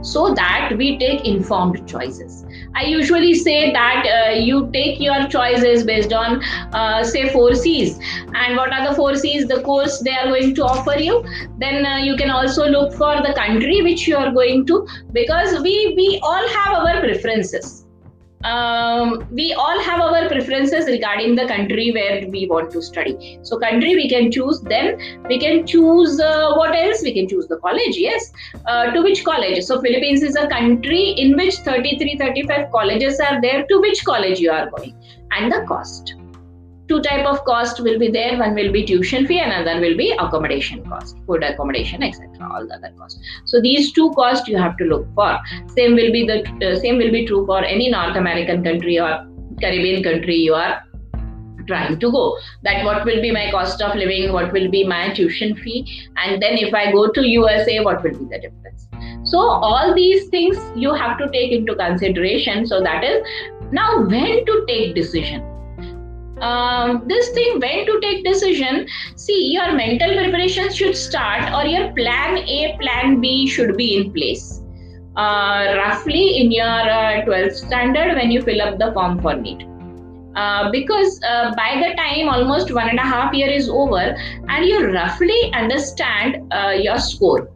so 0.01 0.33
that 0.33 0.73
we 0.77 0.97
take 0.97 1.25
informed 1.25 1.87
choices. 1.87 2.45
I 2.75 2.85
usually 2.85 3.33
say 3.35 3.71
that 3.71 4.05
uh, 4.05 4.31
you 4.31 4.69
take 4.73 4.99
your 4.99 5.27
choices 5.27 5.83
based 5.83 6.11
on, 6.11 6.43
uh, 6.73 7.03
say, 7.03 7.29
four 7.31 7.53
C's. 7.53 7.99
And 8.33 8.57
what 8.57 8.73
are 8.73 8.89
the 8.89 8.95
four 8.95 9.15
C's? 9.15 9.47
The 9.47 9.61
course 9.61 9.99
they 9.99 10.11
are 10.11 10.27
going 10.27 10.55
to 10.55 10.63
offer 10.63 10.97
you. 10.97 11.23
Then 11.59 11.85
uh, 11.85 11.97
you 11.97 12.15
can 12.15 12.31
also 12.31 12.67
look 12.67 12.93
for 12.93 13.21
the 13.21 13.33
country 13.35 13.81
which 13.83 14.07
you 14.07 14.17
are 14.17 14.31
going 14.31 14.65
to, 14.67 14.87
because 15.11 15.61
we 15.61 15.93
we 15.95 16.19
all 16.23 16.47
have 16.47 16.73
our 16.73 16.99
preferences 16.99 17.82
um, 18.43 19.27
we 19.31 19.53
all 19.53 19.79
have 19.79 20.01
our 20.01 20.27
preferences 20.27 20.85
regarding 20.87 21.35
the 21.35 21.47
country 21.47 21.91
where 21.91 22.27
we 22.27 22.47
want 22.47 22.71
to 22.71 22.81
study. 22.81 23.39
So, 23.43 23.59
country 23.59 23.95
we 23.95 24.09
can 24.09 24.31
choose. 24.31 24.61
Then 24.61 24.97
we 25.27 25.39
can 25.39 25.65
choose 25.65 26.19
uh, 26.19 26.53
what 26.55 26.75
else? 26.75 27.01
We 27.01 27.13
can 27.13 27.27
choose 27.27 27.47
the 27.47 27.57
college. 27.57 27.97
Yes, 27.97 28.31
uh, 28.65 28.91
to 28.91 29.01
which 29.01 29.23
college? 29.23 29.63
So, 29.63 29.81
Philippines 29.81 30.23
is 30.23 30.35
a 30.35 30.47
country 30.47 31.11
in 31.11 31.35
which 31.35 31.55
33, 31.55 32.17
35 32.17 32.71
colleges 32.71 33.19
are 33.19 33.41
there. 33.41 33.65
To 33.65 33.79
which 33.79 34.03
college 34.03 34.39
you 34.39 34.51
are 34.51 34.69
going, 34.69 34.95
and 35.31 35.51
the 35.51 35.65
cost 35.67 36.15
two 36.93 37.01
type 37.01 37.25
of 37.25 37.43
cost 37.45 37.79
will 37.79 37.97
be 37.97 38.09
there. 38.11 38.37
One 38.37 38.53
will 38.53 38.71
be 38.71 38.85
tuition 38.85 39.25
fee 39.25 39.39
another 39.39 39.79
will 39.81 39.97
be 39.97 40.11
accommodation 40.11 40.83
cost 40.89 41.17
food 41.27 41.43
accommodation 41.49 42.03
etc 42.03 42.49
all 42.53 42.67
the 42.67 42.75
other 42.75 42.91
costs. 42.97 43.19
So 43.45 43.61
these 43.61 43.91
two 43.91 44.11
costs 44.11 44.47
you 44.47 44.57
have 44.57 44.77
to 44.77 44.85
look 44.85 45.07
for. 45.15 45.29
Same 45.75 45.95
will 45.95 46.11
be 46.11 46.25
the 46.31 46.39
uh, 46.67 46.79
same 46.79 46.97
will 46.97 47.11
be 47.11 47.25
true 47.25 47.45
for 47.45 47.63
any 47.63 47.89
north 47.89 48.17
american 48.23 48.63
country 48.63 48.99
or 48.99 49.11
caribbean 49.61 50.03
country 50.03 50.35
you 50.35 50.53
are 50.53 50.83
trying 51.67 51.99
to 51.99 52.11
go. 52.11 52.37
That 52.63 52.83
what 52.85 53.05
will 53.05 53.21
be 53.21 53.31
my 53.31 53.49
cost 53.51 53.81
of 53.81 53.95
living 53.95 54.33
what 54.33 54.51
will 54.53 54.69
be 54.69 54.83
my 54.83 55.13
tuition 55.13 55.55
fee 55.55 55.79
and 56.17 56.41
then 56.41 56.59
if 56.65 56.73
i 56.81 56.91
go 56.91 57.07
to 57.19 57.25
usa 57.27 57.79
what 57.87 58.03
will 58.03 58.19
be 58.19 58.29
the 58.35 58.41
difference? 58.47 58.87
So 59.31 59.39
all 59.39 59.95
these 59.95 60.27
things 60.27 60.61
you 60.75 60.93
have 60.93 61.17
to 61.17 61.31
take 61.31 61.51
into 61.53 61.75
consideration. 61.75 62.67
So 62.67 62.81
that 62.81 63.03
is 63.03 63.25
now 63.71 63.89
when 64.05 64.45
to 64.45 64.65
take 64.67 64.93
decision 64.95 65.49
um, 66.49 67.03
this 67.07 67.29
thing 67.37 67.59
when 67.59 67.85
to 67.85 67.99
take 68.01 68.23
decision 68.23 68.87
see 69.15 69.39
your 69.53 69.73
mental 69.73 70.17
preparation 70.21 70.73
should 70.73 70.95
start 70.95 71.53
or 71.53 71.65
your 71.75 71.93
plan 71.93 72.37
a 72.37 72.77
plan 72.81 73.21
b 73.21 73.47
should 73.47 73.77
be 73.77 73.95
in 73.97 74.11
place 74.11 74.63
uh, 75.15 75.75
roughly 75.77 76.37
in 76.37 76.51
your 76.51 76.65
uh, 76.65 77.23
12th 77.25 77.53
standard 77.53 78.15
when 78.15 78.31
you 78.31 78.41
fill 78.41 78.61
up 78.61 78.79
the 78.79 78.91
form 78.93 79.21
for 79.21 79.35
NEET. 79.35 79.67
Uh, 80.35 80.71
because 80.71 81.19
uh, 81.29 81.53
by 81.55 81.79
the 81.79 81.95
time 81.95 82.27
almost 82.27 82.73
one 82.73 82.89
and 82.89 82.97
a 82.97 83.03
half 83.03 83.31
year 83.33 83.47
is 83.47 83.69
over 83.69 84.17
and 84.49 84.65
you 84.65 84.91
roughly 84.91 85.53
understand 85.53 86.51
uh, 86.51 86.71
your 86.71 86.97
score 86.97 87.52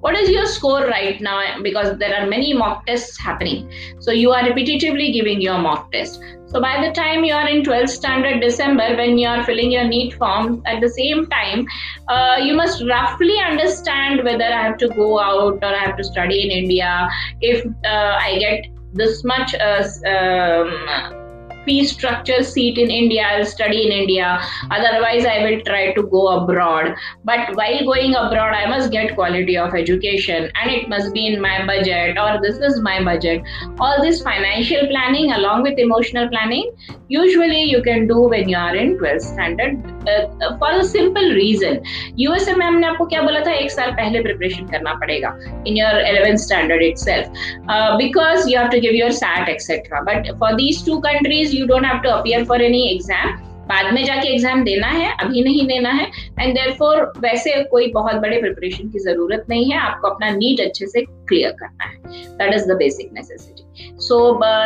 what 0.00 0.16
is 0.16 0.30
your 0.30 0.46
score 0.46 0.86
right 0.86 1.20
now? 1.20 1.60
Because 1.62 1.98
there 1.98 2.14
are 2.14 2.26
many 2.26 2.52
mock 2.52 2.86
tests 2.86 3.18
happening. 3.18 3.70
So 4.00 4.12
you 4.12 4.30
are 4.30 4.42
repetitively 4.42 5.12
giving 5.12 5.40
your 5.40 5.58
mock 5.58 5.90
test. 5.92 6.22
So 6.46 6.60
by 6.60 6.86
the 6.86 6.92
time 6.92 7.24
you 7.24 7.34
are 7.34 7.48
in 7.48 7.64
12th 7.64 7.88
standard 7.88 8.40
december 8.40 8.96
when 8.96 9.18
you 9.18 9.26
are 9.28 9.42
filling 9.44 9.72
your 9.72 9.84
NEET 9.84 10.14
form 10.14 10.62
at 10.64 10.80
the 10.80 10.88
same 10.88 11.26
time 11.26 11.66
uh, 12.08 12.36
you 12.40 12.54
must 12.54 12.84
roughly 12.84 13.36
understand 13.40 14.22
whether 14.22 14.44
i 14.44 14.62
have 14.62 14.78
to 14.78 14.88
go 14.88 15.18
out 15.18 15.58
or 15.60 15.74
i 15.74 15.84
have 15.84 15.96
to 15.96 16.04
study 16.04 16.44
in 16.44 16.50
india. 16.52 17.08
If 17.40 17.66
uh, 17.66 18.18
i 18.28 18.38
get 18.38 18.66
this 18.94 19.24
much 19.24 19.54
uh, 19.54 19.82
um, 20.06 21.25
fee 21.66 21.84
structure 21.84 22.42
seat 22.42 22.78
in 22.78 22.90
India, 22.90 23.22
I'll 23.22 23.44
study 23.44 23.84
in 23.86 23.92
India. 23.92 24.40
Otherwise, 24.70 25.26
I 25.26 25.42
will 25.44 25.60
try 25.62 25.92
to 25.92 26.02
go 26.04 26.28
abroad. 26.28 26.94
But 27.24 27.54
while 27.56 27.84
going 27.84 28.14
abroad, 28.14 28.54
I 28.54 28.66
must 28.68 28.90
get 28.92 29.14
quality 29.14 29.58
of 29.58 29.74
education 29.74 30.50
and 30.54 30.70
it 30.70 30.88
must 30.88 31.12
be 31.12 31.26
in 31.26 31.40
my 31.40 31.66
budget 31.66 32.16
or 32.18 32.40
this 32.40 32.56
is 32.58 32.80
my 32.80 33.02
budget. 33.02 33.42
All 33.80 34.00
this 34.00 34.22
financial 34.22 34.86
planning 34.86 35.32
along 35.32 35.62
with 35.62 35.78
emotional 35.78 36.28
planning, 36.28 36.72
usually 37.08 37.64
you 37.64 37.82
can 37.82 38.06
do 38.06 38.20
when 38.20 38.48
you 38.48 38.56
are 38.56 38.74
in 38.74 38.96
12th 38.98 39.22
standard 39.22 39.95
uh, 40.07 40.57
for 40.57 40.71
a 40.71 40.83
simple 40.83 41.29
reason. 41.39 41.79
USM 42.19 42.57
ma'am 42.59 42.77
ने 42.79 42.87
आपको 42.87 43.05
क्या 43.13 43.21
बोला 43.21 43.39
था 43.45 43.53
एक 43.53 43.71
साल 43.71 43.91
पहले 43.99 44.21
preparation 44.23 44.67
करना 44.73 44.93
पड़ेगा 45.03 45.35
in 45.65 45.77
your 45.81 45.93
11th 46.13 46.43
standard 46.47 46.83
itself 46.87 47.29
uh, 47.69 47.97
because 47.97 48.49
you 48.49 48.57
have 48.57 48.71
to 48.75 48.81
give 48.87 48.99
your 49.01 49.11
SAT 49.11 49.49
etc. 49.49 50.03
But 50.09 50.33
for 50.43 50.55
these 50.55 50.81
two 50.89 50.99
countries 51.01 51.53
you 51.53 51.67
don't 51.67 51.89
have 51.93 52.03
to 52.03 52.17
appear 52.17 52.45
for 52.45 52.55
any 52.71 52.83
exam 52.95 53.39
बाद 53.68 53.92
में 53.94 54.02
जाके 54.04 54.28
एग्ज़ाम 54.28 54.62
देना 54.64 54.86
है 54.88 55.10
अभी 55.20 55.42
नहीं 55.42 55.66
देना 55.66 55.90
है 55.90 56.06
एंड 56.40 56.54
देयरफॉर 56.54 57.00
वैसे 57.18 57.54
कोई 57.70 57.90
बहुत 57.92 58.16
बड़े 58.16 58.40
प्रिपरेशन 58.40 58.88
की 58.88 58.98
ज़रूरत 58.98 59.46
नहीं 59.48 59.70
है 59.70 59.78
आपको 59.78 60.08
अपना 60.08 60.30
नीट 60.30 60.60
अच्छे 60.60 60.86
से 60.86 61.02
क्लियर 61.02 61.50
करना 61.60 61.84
है। 61.84 62.24
That 62.38 62.54
is 62.54 62.68
the 62.68 62.76
basic 62.76 63.12
necessity 63.12 63.96
so 64.00 64.18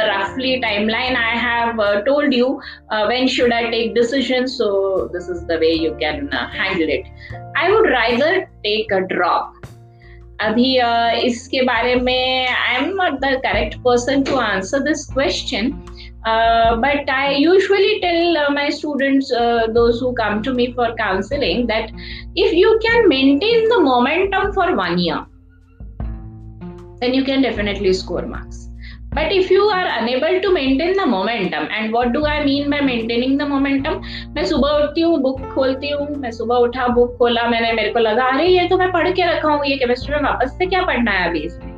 रफली 0.08 0.56
timeline 0.56 1.16
I 1.16 1.36
have 1.38 1.82
told 2.06 2.34
you 2.34 2.48
when 2.92 3.26
should 3.36 3.52
I 3.52 3.70
take 3.70 3.94
decision 3.94 4.46
so 4.46 4.70
this 5.08 5.30
is 5.30 5.44
the 5.44 5.58
way 5.60 5.72
you 5.74 5.90
can 5.96 6.28
handle 6.54 6.90
it 6.90 7.34
I 7.58 7.72
would 7.72 7.90
rather 7.90 8.38
take 8.40 8.92
a 8.92 8.98
drop 9.14 9.56
अभी 10.42 10.68
uh, 10.80 11.24
इसके 11.24 11.62
बारे 11.62 11.94
में 11.94 12.48
I 12.48 12.76
am 12.76 12.84
not 12.94 13.18
the 13.20 13.34
correct 13.42 13.74
person 13.78 14.22
to 14.22 14.36
answer 14.36 14.80
this 14.80 15.04
question 15.12 15.72
Uh, 16.25 16.75
but 16.77 17.09
I 17.09 17.31
usually 17.35 17.99
tell 18.01 18.37
uh, 18.37 18.49
my 18.51 18.69
students, 18.69 19.31
uh, 19.31 19.67
those 19.73 19.99
who 19.99 20.13
come 20.15 20.41
to 20.43 20.53
me 20.53 20.73
for 20.73 20.93
counseling, 20.95 21.67
that 21.67 21.91
if 22.35 22.53
you 22.53 22.79
can 22.83 23.09
maintain 23.09 23.69
the 23.69 23.79
momentum 23.79 24.53
for 24.53 24.75
one 24.75 24.97
year, 24.97 25.25
then 26.99 27.13
you 27.13 27.23
can 27.23 27.41
definitely 27.41 27.93
score 27.93 28.25
marks. 28.25 28.69
But 29.11 29.31
if 29.31 29.49
you 29.49 29.61
are 29.63 29.85
unable 29.99 30.41
to 30.41 30.51
maintain 30.51 30.97
the 30.97 31.05
momentum, 31.05 31.67
and 31.71 31.93
what 31.93 32.11
do 32.11 32.25
I 32.25 32.43
mean 32.43 32.69
by 32.69 32.81
maintaining 32.81 33.37
the 33.37 33.45
momentum? 33.51 34.01
मैं 34.35 34.43
सुबह 34.45 34.83
उठती 34.83 35.01
हूँ 35.01 35.19
book 35.21 35.39
खोलती 35.53 35.89
हूँ 35.89 36.07
मैं 36.23 36.31
सुबह 36.39 36.55
उठा 36.65 36.87
book 36.97 37.15
खोला 37.19 37.47
मैंने 37.49 37.71
मेरे 37.73 37.91
को 37.93 37.99
लगा 37.99 38.25
अरे 38.33 38.47
ये 38.47 38.67
तो 38.69 38.77
मैं 38.77 38.91
पढ़ 38.91 39.11
के 39.11 39.31
रखा 39.31 39.53
हूँ 39.53 39.65
ये 39.65 39.77
केमिस्ट्री 39.77 40.15
में 40.15 40.29
वापस 40.29 40.57
से 40.57 40.65
क्या 40.65 40.81
पढ़ना 40.85 41.11
है 41.11 41.29
अभी 41.29 41.39
इसमें 41.45 41.68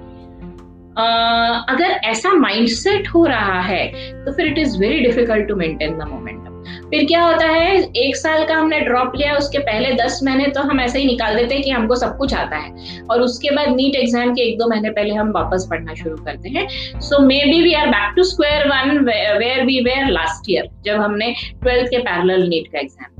अगर 0.92 2.00
ऐसा 2.04 2.32
माइंडसेट 2.38 3.08
हो 3.08 3.24
रहा 3.26 3.60
है 3.62 3.86
तो 4.24 4.32
फिर 4.32 4.46
it 4.46 4.58
is 4.58 4.78
very 4.78 5.00
difficult 5.00 5.48
to 5.48 5.56
maintain 5.56 5.98
the 5.98 6.08
momentum 6.08 6.50
फिर 6.90 7.04
क्या 7.06 7.22
होता 7.22 7.46
है, 7.46 7.76
एक 7.96 8.16
साल 8.16 8.44
का 8.46 8.54
हमने 8.54 8.78
ड्रॉप 8.80 9.12
लिया, 9.16 9.34
उसके 9.36 9.58
पहले 9.58 9.92
दस 9.94 10.18
महीने 10.24 10.46
तो 10.48 10.60
हम 10.62 10.80
ऐसे 10.80 10.98
ही 10.98 11.06
निकाल 11.06 11.36
देते 11.36 11.54
हैं 11.54 11.62
कि 11.64 11.70
हमको 11.70 11.94
सब 11.96 12.16
कुछ 12.18 12.34
आता 12.34 12.56
है। 12.56 13.00
और 13.10 13.20
उसके 13.22 13.50
बाद 13.56 13.68
नीट 13.76 13.96
एग्ज़ाम 13.96 14.32
के 14.34 14.42
एक 14.42 14.58
दो 14.58 14.68
महीने 14.70 14.90
पहले 14.90 15.14
हम 15.14 15.32
वापस 15.34 15.66
पढ़ना 15.70 15.94
शुरू 15.94 16.16
करते 16.16 16.48
हैं। 16.48 16.66
So 17.00 17.18
maybe 17.44 17.62
we 17.62 17.72
are 17.74 17.86
back 17.88 18.12
to 18.16 18.22
square 18.24 18.68
one 18.68 18.98
where 19.06 19.64
we 19.64 19.80
were 19.84 20.10
last 20.10 20.50
year 20.50 20.68
जब 20.84 21.00
हमने 21.00 21.34
ट्वेल्थ 21.62 21.90
के 21.90 21.98
पैरल 22.00 22.48
नीट 22.48 22.72
का 22.72 22.78
exam 22.80 23.11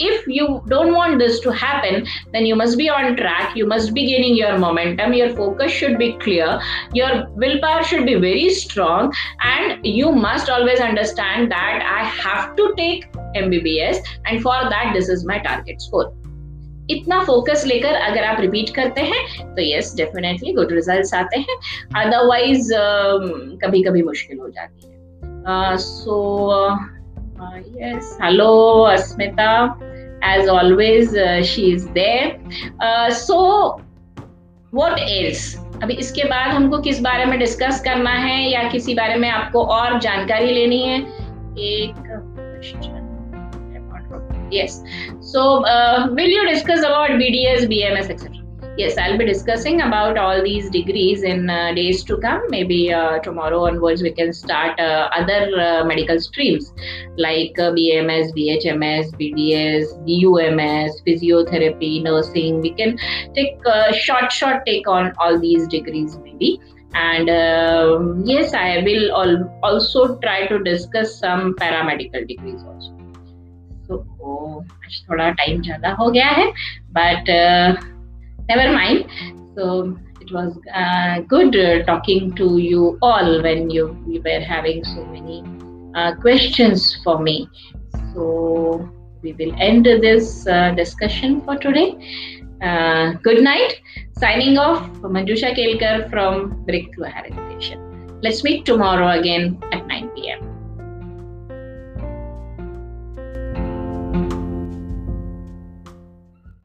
if 0.00 0.26
you 0.26 0.62
don't 0.68 0.94
want 0.94 1.18
this 1.18 1.40
to 1.40 1.52
happen 1.52 2.06
then 2.32 2.46
you 2.46 2.56
must 2.56 2.78
be 2.78 2.88
on 2.88 3.16
track 3.16 3.56
you 3.56 3.66
must 3.66 3.92
be 3.94 4.06
gaining 4.06 4.34
your 4.34 4.58
momentum 4.58 5.12
your 5.12 5.28
focus 5.36 5.70
should 5.70 5.98
be 5.98 6.12
clear 6.24 6.60
your 6.94 7.10
willpower 7.42 7.82
should 7.82 8.06
be 8.06 8.14
very 8.14 8.48
strong 8.50 9.12
and 9.42 9.84
you 9.86 10.12
must 10.12 10.48
always 10.48 10.80
understand 10.80 11.50
that 11.50 11.84
i 11.98 12.04
have 12.04 12.56
to 12.56 12.72
take 12.78 13.04
mbbs 13.42 13.98
and 14.24 14.42
for 14.42 14.56
that 14.74 14.92
this 14.94 15.08
is 15.08 15.26
my 15.34 15.38
target 15.50 15.88
score 15.88 16.10
इतना 16.90 17.18
focus 17.24 17.62
लेकर 17.66 17.94
अगर 17.94 18.24
आप 18.24 18.40
repeat 18.40 18.70
करते 18.74 19.00
हैं 19.10 19.54
तो 19.54 19.62
yes 19.62 19.94
definitely 19.96 20.52
good 20.52 20.72
results 20.72 21.14
आते 21.14 21.38
हैं 21.38 21.56
otherwise 22.04 22.72
uh, 22.78 23.58
कभी 23.64 23.82
कभी 23.82 24.02
मुश्किल 24.02 24.38
हो 24.38 24.48
जाती 24.48 24.86
है 24.86 25.76
सो 25.76 26.16
uh, 26.58 26.74
so, 26.76 26.90
Uh, 26.90 26.93
Uh, 27.39 27.59
yes. 27.75 28.15
Hello 28.17 28.85
asmita. 28.85 29.75
As 30.21 30.47
always 30.47 31.13
uh, 31.13 31.43
she 31.43 31.73
is 31.73 31.85
there. 31.89 32.39
Uh, 32.79 33.11
so 33.11 33.81
what 34.71 34.99
else? 34.99 35.57
अभी 35.83 35.93
इसके 35.99 36.23
बाद 36.23 36.51
हमको 36.55 36.77
किस 36.81 37.01
बारे 37.01 37.25
में 37.25 37.37
डिस्कस 37.39 37.81
करना 37.83 38.11
है 38.25 38.37
या 38.51 38.63
किसी 38.69 38.95
बारे 38.95 39.15
में 39.15 39.29
आपको 39.29 39.63
और 39.77 39.99
जानकारी 39.99 40.53
लेनी 40.53 40.81
है? 40.83 40.99
एक 41.71 41.95
yes 44.53 44.81
so 45.33 45.43
will 46.15 46.37
you 46.37 46.43
discuss 46.45 46.83
about 46.85 47.11
BDS 47.19 47.65
BMS 47.67 48.09
etcetera 48.11 48.44
yes 48.76 48.96
i'll 48.98 49.18
be 49.18 49.26
discussing 49.26 49.80
about 49.82 50.16
all 50.16 50.42
these 50.42 50.70
degrees 50.70 51.22
in 51.22 51.50
uh, 51.50 51.72
days 51.74 52.04
to 52.04 52.16
come 52.18 52.42
maybe 52.50 52.92
uh, 52.92 53.18
tomorrow 53.18 53.66
onwards 53.66 54.02
we 54.02 54.12
can 54.12 54.32
start 54.32 54.78
uh, 54.80 55.08
other 55.20 55.40
uh, 55.60 55.84
medical 55.84 56.20
streams 56.20 56.72
like 57.16 57.58
uh, 57.58 57.70
bms 57.72 58.32
bhms 58.36 59.10
bds 59.20 59.92
bums 60.06 61.00
physiotherapy 61.06 62.02
nursing 62.02 62.60
we 62.60 62.70
can 62.70 62.96
take 63.34 63.58
a 63.66 63.92
short 63.92 64.30
short 64.30 64.64
take 64.66 64.88
on 64.88 65.12
all 65.18 65.38
these 65.38 65.66
degrees 65.68 66.16
maybe 66.18 66.60
and 66.94 67.30
um, 67.30 68.22
yes 68.24 68.54
i 68.54 68.78
will 68.82 69.12
al- 69.12 69.60
also 69.62 70.16
try 70.18 70.46
to 70.46 70.58
discuss 70.62 71.18
some 71.18 71.54
paramedical 71.54 72.26
degrees 72.26 72.62
also 72.62 72.96
so 73.86 74.04
आज 74.84 75.00
थोड़ा 75.10 75.30
time 75.30 75.62
ज़्यादा 75.62 75.90
हो 76.00 76.10
गया 76.10 76.26
है 76.26 76.46
but 76.98 77.30
never 78.47 78.71
mind. 78.73 79.07
So 79.55 79.97
it 80.21 80.31
was 80.31 80.57
uh, 80.73 81.21
good 81.21 81.55
uh, 81.55 81.85
talking 81.85 82.33
to 82.35 82.57
you 82.57 82.97
all 83.01 83.41
when 83.41 83.69
you 83.69 83.87
we 84.07 84.19
were 84.19 84.39
having 84.39 84.83
so 84.83 85.05
many 85.05 85.43
uh, 85.95 86.15
questions 86.15 86.97
for 87.03 87.19
me. 87.19 87.49
So 88.13 88.89
we 89.21 89.33
will 89.33 89.53
end 89.59 89.85
this 89.85 90.47
uh, 90.47 90.71
discussion 90.71 91.41
for 91.41 91.57
today. 91.57 91.89
Uh, 92.61 93.13
good 93.23 93.43
night. 93.43 93.81
Signing 94.17 94.57
off, 94.57 94.87
Manjusha 95.01 95.53
Kelkar 95.55 96.09
from 96.09 96.63
Breakthrough 96.65 97.05
Education. 97.05 98.19
Let's 98.21 98.43
meet 98.43 98.65
tomorrow 98.65 99.19
again 99.19 99.61
at 99.71 99.85
9. 99.87 100.05